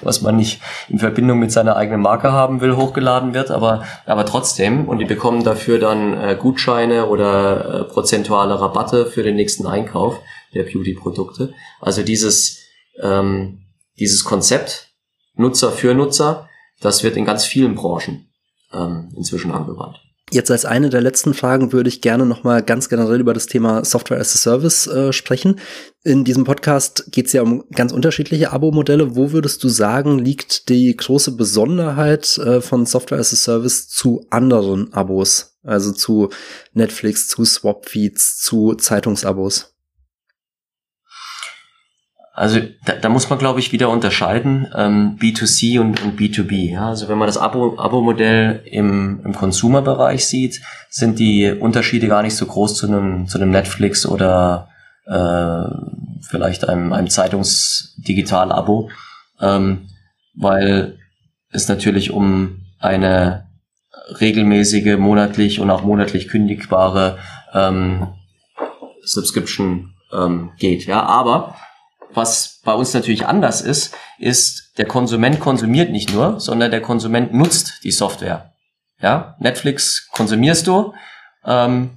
[0.00, 4.26] was man nicht in Verbindung mit seiner eigenen Marke haben will, hochgeladen wird, aber, aber
[4.26, 4.86] trotzdem.
[4.88, 10.20] Und die bekommen dafür dann äh, Gutscheine oder äh, prozentuale Rabatte für den nächsten Einkauf
[10.54, 11.52] der Beauty-Produkte.
[11.80, 12.60] Also dieses,
[13.02, 13.62] ähm,
[13.98, 14.92] dieses Konzept
[15.34, 16.48] Nutzer für Nutzer,
[16.80, 18.30] das wird in ganz vielen Branchen
[18.72, 19.98] ähm, inzwischen angewandt.
[20.32, 23.48] Jetzt als eine der letzten Fragen würde ich gerne noch mal ganz generell über das
[23.48, 25.60] Thema Software as a Service äh, sprechen.
[26.04, 29.14] In diesem Podcast geht es ja um ganz unterschiedliche Abo-Modelle.
[29.14, 34.24] Wo würdest du sagen, liegt die große Besonderheit äh, von Software as a Service zu
[34.30, 35.58] anderen Abos?
[35.64, 36.30] Also zu
[36.72, 39.71] Netflix, zu Swapfeeds, zu Zeitungsabos?
[42.34, 46.72] Also da, da muss man, glaube ich, wieder unterscheiden ähm, B2C und, und B2B.
[46.72, 46.88] Ja?
[46.88, 52.46] Also wenn man das Abo-Modell im, im Consumer-Bereich sieht, sind die Unterschiede gar nicht so
[52.46, 54.68] groß zu einem, zu einem Netflix oder
[55.06, 55.64] äh,
[56.22, 58.90] vielleicht einem, einem Zeitungsdigital-Abo,
[59.40, 59.88] ähm,
[60.34, 60.98] weil
[61.50, 63.46] es natürlich um eine
[64.20, 67.18] regelmäßige, monatlich und auch monatlich kündigbare
[67.52, 68.08] ähm,
[69.02, 70.86] Subscription ähm, geht.
[70.86, 71.56] Ja, aber
[72.14, 77.34] was bei uns natürlich anders ist, ist, der Konsument konsumiert nicht nur, sondern der Konsument
[77.34, 78.52] nutzt die Software.
[79.00, 80.94] Ja, Netflix konsumierst du,
[81.44, 81.90] ähm,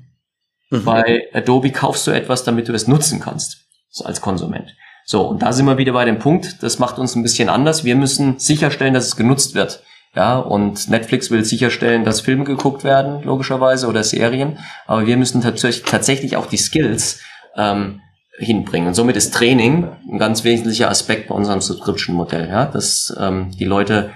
[0.70, 0.84] mhm.
[0.84, 4.76] bei Adobe kaufst du etwas, damit du es nutzen kannst, so als Konsument.
[5.06, 7.84] So, und da sind wir wieder bei dem Punkt, das macht uns ein bisschen anders.
[7.84, 9.84] Wir müssen sicherstellen, dass es genutzt wird.
[10.16, 14.60] Ja, und Netflix will sicherstellen, dass Filme geguckt werden, logischerweise, oder Serien.
[14.88, 17.20] Aber wir müssen tatsächlich, tatsächlich auch die Skills
[17.56, 18.02] ähm,
[18.38, 18.88] hinbringen.
[18.88, 23.66] Und somit ist Training ein ganz wesentlicher Aspekt bei unserem Subscription-Modell, ja, dass ähm, die
[23.66, 24.12] Leute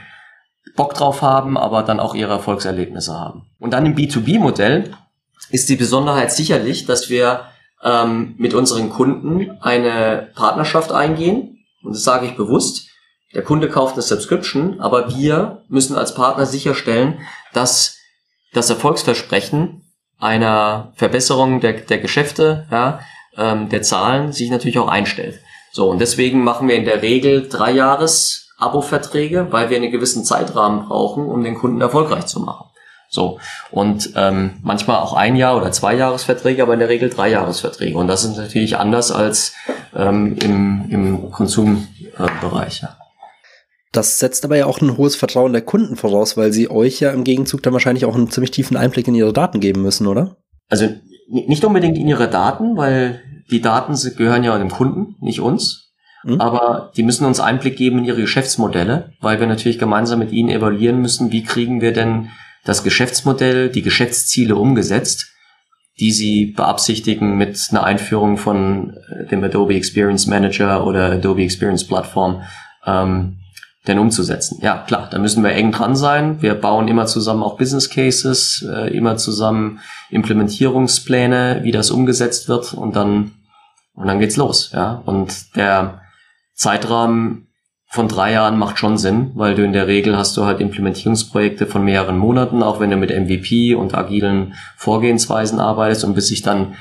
[0.76, 3.47] Bock drauf haben, aber dann auch ihre Erfolgserlebnisse haben.
[3.59, 4.91] Und dann im B2B-Modell
[5.49, 7.45] ist die Besonderheit sicherlich, dass wir
[7.84, 11.65] ähm, mit unseren Kunden eine Partnerschaft eingehen.
[11.84, 12.88] Und das sage ich bewusst.
[13.34, 17.20] Der Kunde kauft eine Subscription, aber wir müssen als Partner sicherstellen,
[17.53, 17.97] dass
[18.53, 19.84] das Erfolgsversprechen
[20.17, 22.99] einer Verbesserung der, der Geschäfte, ja,
[23.39, 25.39] ähm, der Zahlen sich natürlich auch einstellt.
[25.71, 30.25] So, und deswegen machen wir in der Regel drei Jahres Abo-Verträge, weil wir einen gewissen
[30.25, 32.65] Zeitrahmen brauchen, um den Kunden erfolgreich zu machen.
[33.09, 33.39] So.
[33.71, 37.97] Und ähm, manchmal auch ein Jahr oder zwei Jahresverträge, aber in der Regel drei Jahresverträge.
[37.97, 39.53] Und das ist natürlich anders als
[39.95, 42.81] ähm, im, im Konsumbereich.
[42.81, 42.97] Ja.
[43.91, 47.09] Das setzt aber ja auch ein hohes Vertrauen der Kunden voraus, weil sie euch ja
[47.11, 50.35] im Gegenzug dann wahrscheinlich auch einen ziemlich tiefen Einblick in ihre Daten geben müssen, oder?
[50.69, 50.89] Also
[51.30, 53.21] nicht unbedingt in ihre Daten, weil
[53.51, 55.91] die Daten gehören ja dem Kunden, nicht uns.
[56.23, 56.41] Mhm.
[56.41, 60.49] Aber die müssen uns Einblick geben in ihre Geschäftsmodelle, weil wir natürlich gemeinsam mit ihnen
[60.49, 62.30] evaluieren müssen, wie kriegen wir denn
[62.65, 65.27] das Geschäftsmodell, die Geschäftsziele umgesetzt,
[65.99, 71.86] die sie beabsichtigen mit einer Einführung von äh, dem Adobe Experience Manager oder Adobe Experience
[71.86, 72.41] Plattform
[72.86, 73.38] ähm,
[73.88, 74.59] denn umzusetzen.
[74.61, 76.41] Ja, klar, da müssen wir eng dran sein.
[76.41, 82.73] Wir bauen immer zusammen auch Business Cases, äh, immer zusammen Implementierungspläne, wie das umgesetzt wird
[82.73, 83.32] und dann
[83.99, 85.01] und dann geht's los, ja.
[85.05, 86.01] Und der
[86.53, 87.47] Zeitrahmen
[87.91, 91.65] von drei Jahren macht schon Sinn, weil du in der Regel hast du halt Implementierungsprojekte
[91.65, 96.43] von mehreren Monaten, auch wenn du mit MVP und agilen Vorgehensweisen arbeitest und bis sich
[96.43, 96.75] dann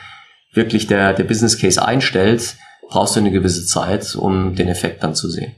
[0.52, 2.56] wirklich der, der Business Case einstellt,
[2.88, 5.56] brauchst du eine gewisse Zeit, um den Effekt dann zu sehen.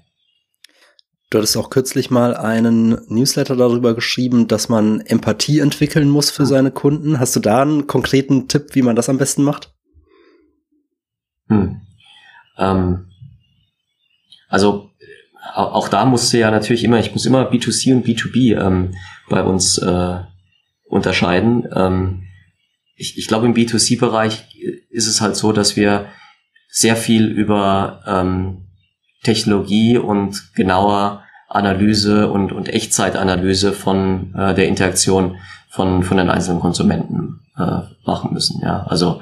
[1.30, 6.44] Du hattest auch kürzlich mal einen Newsletter darüber geschrieben, dass man Empathie entwickeln muss für
[6.44, 7.20] seine Kunden.
[7.20, 9.72] Hast du da einen konkreten Tipp, wie man das am besten macht?
[11.46, 11.80] Hm.
[12.58, 13.06] Ähm,
[14.48, 14.90] also
[15.54, 18.94] auch da musst du ja natürlich immer, ich muss immer B2C und B2B ähm,
[19.28, 20.18] bei uns äh,
[20.88, 21.68] unterscheiden.
[21.72, 22.24] Ähm,
[22.96, 24.58] ich, ich glaube, im B2C-Bereich
[24.90, 26.06] ist es halt so, dass wir
[26.68, 28.69] sehr viel über ähm,
[29.22, 35.36] Technologie und genauer Analyse und, und Echtzeitanalyse von äh, der Interaktion
[35.68, 38.60] von, von den einzelnen Konsumenten äh, machen müssen.
[38.62, 39.20] Ja, also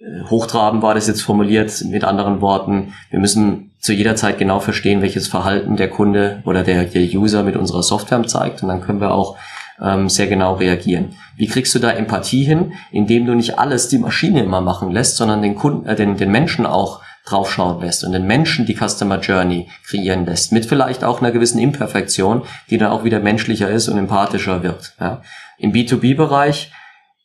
[0.00, 2.92] äh, hochtrabend war das jetzt formuliert mit anderen Worten.
[3.10, 7.42] Wir müssen zu jeder Zeit genau verstehen, welches Verhalten der Kunde oder der, der User
[7.42, 9.36] mit unserer Software zeigt und dann können wir auch
[9.82, 11.14] ähm, sehr genau reagieren.
[11.36, 15.16] Wie kriegst du da Empathie hin, indem du nicht alles die Maschine immer machen lässt,
[15.16, 19.20] sondern den Kunden, äh, den, den Menschen auch draufschauen lässt und den Menschen die Customer
[19.20, 23.88] Journey kreieren lässt, mit vielleicht auch einer gewissen Imperfektion, die dann auch wieder menschlicher ist
[23.88, 24.94] und empathischer wird.
[24.98, 25.22] Ja.
[25.58, 26.72] Im B2B-Bereich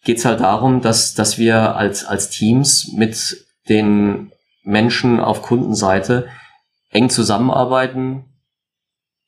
[0.04, 4.32] geht es halt darum, dass, dass wir als, als Teams mit den
[4.64, 6.28] Menschen auf Kundenseite
[6.92, 8.26] eng zusammenarbeiten,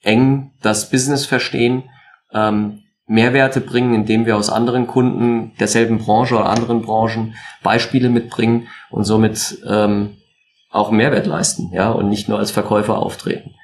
[0.01, 1.83] eng das Business verstehen,
[2.31, 8.67] ähm, Mehrwerte bringen, indem wir aus anderen Kunden derselben Branche oder anderen Branchen Beispiele mitbringen
[8.91, 10.18] und somit ähm,
[10.69, 13.55] auch Mehrwert leisten, ja, und nicht nur als Verkäufer auftreten.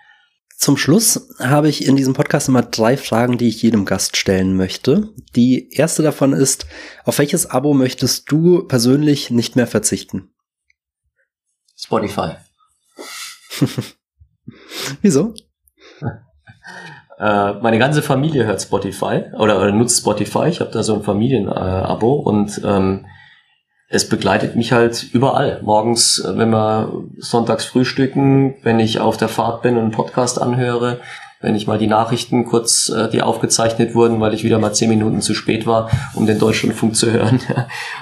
[0.58, 4.56] Zum Schluss habe ich in diesem Podcast immer drei Fragen, die ich jedem Gast stellen
[4.56, 5.10] möchte.
[5.36, 6.66] Die erste davon ist,
[7.04, 10.34] auf welches Abo möchtest du persönlich nicht mehr verzichten?
[11.76, 12.38] Spotify.
[15.02, 15.34] Wieso?
[17.20, 20.48] Äh, meine ganze Familie hört Spotify oder, oder nutzt Spotify.
[20.48, 23.06] Ich habe da so ein Familienabo und ähm,
[23.88, 25.62] es begleitet mich halt überall.
[25.64, 30.42] Morgens, äh, wenn wir sonntags frühstücken, wenn ich auf der Fahrt bin und einen Podcast
[30.42, 31.00] anhöre,
[31.42, 34.90] wenn ich mal die Nachrichten kurz, äh, die aufgezeichnet wurden, weil ich wieder mal zehn
[34.90, 37.40] Minuten zu spät war, um den Deutschlandfunk zu hören.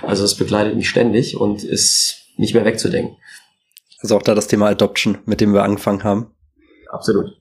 [0.01, 3.17] Also es begleitet mich ständig und ist nicht mehr wegzudenken.
[3.99, 6.31] Also auch da das Thema Adoption, mit dem wir angefangen haben.
[6.89, 7.31] Absolut.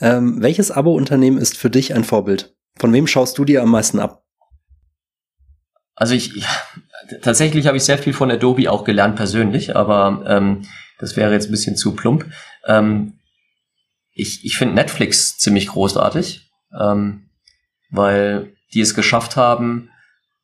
[0.00, 2.54] Ähm, welches Abo-Unternehmen ist für dich ein Vorbild?
[2.78, 4.25] Von wem schaust du dir am meisten ab?
[5.96, 6.46] Also ich, ich
[7.22, 10.62] tatsächlich habe ich sehr viel von Adobe auch gelernt persönlich, aber ähm,
[10.98, 12.26] das wäre jetzt ein bisschen zu plump.
[12.66, 13.14] Ähm,
[14.12, 17.28] ich ich finde Netflix ziemlich großartig, ähm,
[17.90, 19.90] weil die es geschafft haben,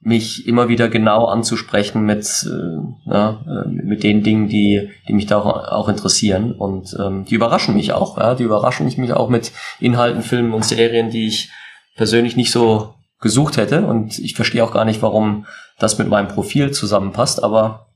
[0.05, 5.27] mich immer wieder genau anzusprechen mit, äh, na, äh, mit den Dingen, die, die mich
[5.27, 6.53] da auch, auch interessieren.
[6.53, 8.19] Und ähm, die überraschen mich auch.
[8.19, 8.35] Ja?
[8.35, 11.51] Die überraschen mich auch mit Inhalten, Filmen und Serien, die ich
[11.95, 13.87] persönlich nicht so gesucht hätte.
[13.87, 15.47] Und ich verstehe auch gar nicht, warum
[15.79, 17.89] das mit meinem Profil zusammenpasst, aber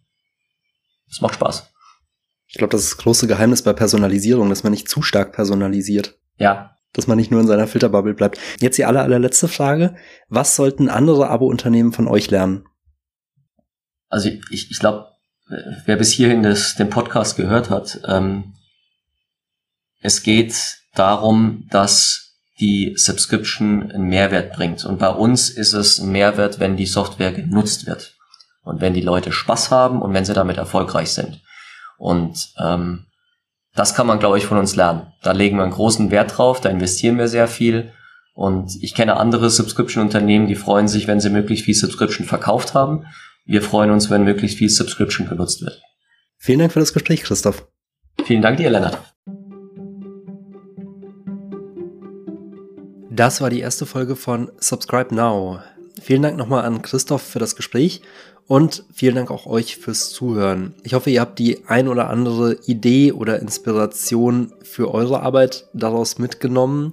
[1.10, 1.70] es macht Spaß.
[2.48, 6.14] Ich glaube, das ist das große Geheimnis bei Personalisierung, dass man nicht zu stark personalisiert.
[6.38, 8.38] Ja, dass man nicht nur in seiner Filterbubble bleibt.
[8.58, 9.96] Jetzt die aller, allerletzte Frage.
[10.28, 12.64] Was sollten andere Abo-Unternehmen von euch lernen?
[14.08, 15.08] Also ich, ich glaube,
[15.84, 18.54] wer bis hierhin das, den Podcast gehört hat, ähm,
[20.00, 22.25] es geht darum, dass
[22.60, 24.84] die Subscription einen Mehrwert bringt.
[24.84, 28.14] Und bei uns ist es ein Mehrwert, wenn die Software genutzt wird.
[28.62, 31.40] Und wenn die Leute Spaß haben und wenn sie damit erfolgreich sind.
[31.98, 33.06] Und ähm,
[33.74, 35.12] das kann man, glaube ich, von uns lernen.
[35.22, 37.92] Da legen wir einen großen Wert drauf, da investieren wir sehr viel.
[38.34, 43.06] Und ich kenne andere Subscription-Unternehmen, die freuen sich, wenn sie möglichst viel Subscription verkauft haben.
[43.44, 45.80] Wir freuen uns, wenn möglichst viel Subscription genutzt wird.
[46.38, 47.66] Vielen Dank für das Gespräch, Christoph.
[48.24, 49.15] Vielen Dank dir, Lennart.
[53.16, 55.60] Das war die erste Folge von Subscribe Now.
[56.02, 58.02] Vielen Dank nochmal an Christoph für das Gespräch
[58.46, 60.74] und vielen Dank auch euch fürs Zuhören.
[60.82, 66.18] Ich hoffe, ihr habt die ein oder andere Idee oder Inspiration für eure Arbeit daraus
[66.18, 66.92] mitgenommen.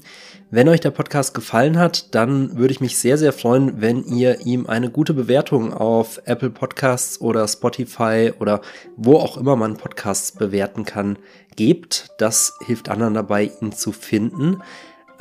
[0.50, 4.46] Wenn euch der Podcast gefallen hat, dann würde ich mich sehr, sehr freuen, wenn ihr
[4.46, 8.62] ihm eine gute Bewertung auf Apple Podcasts oder Spotify oder
[8.96, 11.18] wo auch immer man Podcasts bewerten kann,
[11.58, 12.12] gebt.
[12.18, 14.62] Das hilft anderen dabei, ihn zu finden.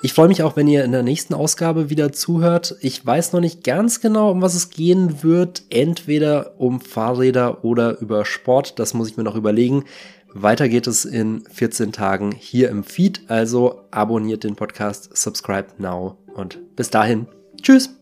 [0.00, 2.76] Ich freue mich auch, wenn ihr in der nächsten Ausgabe wieder zuhört.
[2.80, 5.64] Ich weiß noch nicht ganz genau, um was es gehen wird.
[5.70, 8.78] Entweder um Fahrräder oder über Sport.
[8.78, 9.86] Das muss ich mir noch überlegen.
[10.34, 16.18] Weiter geht es in 14 Tagen hier im Feed, also abonniert den Podcast, subscribe now
[16.34, 17.26] und bis dahin.
[17.60, 17.97] Tschüss!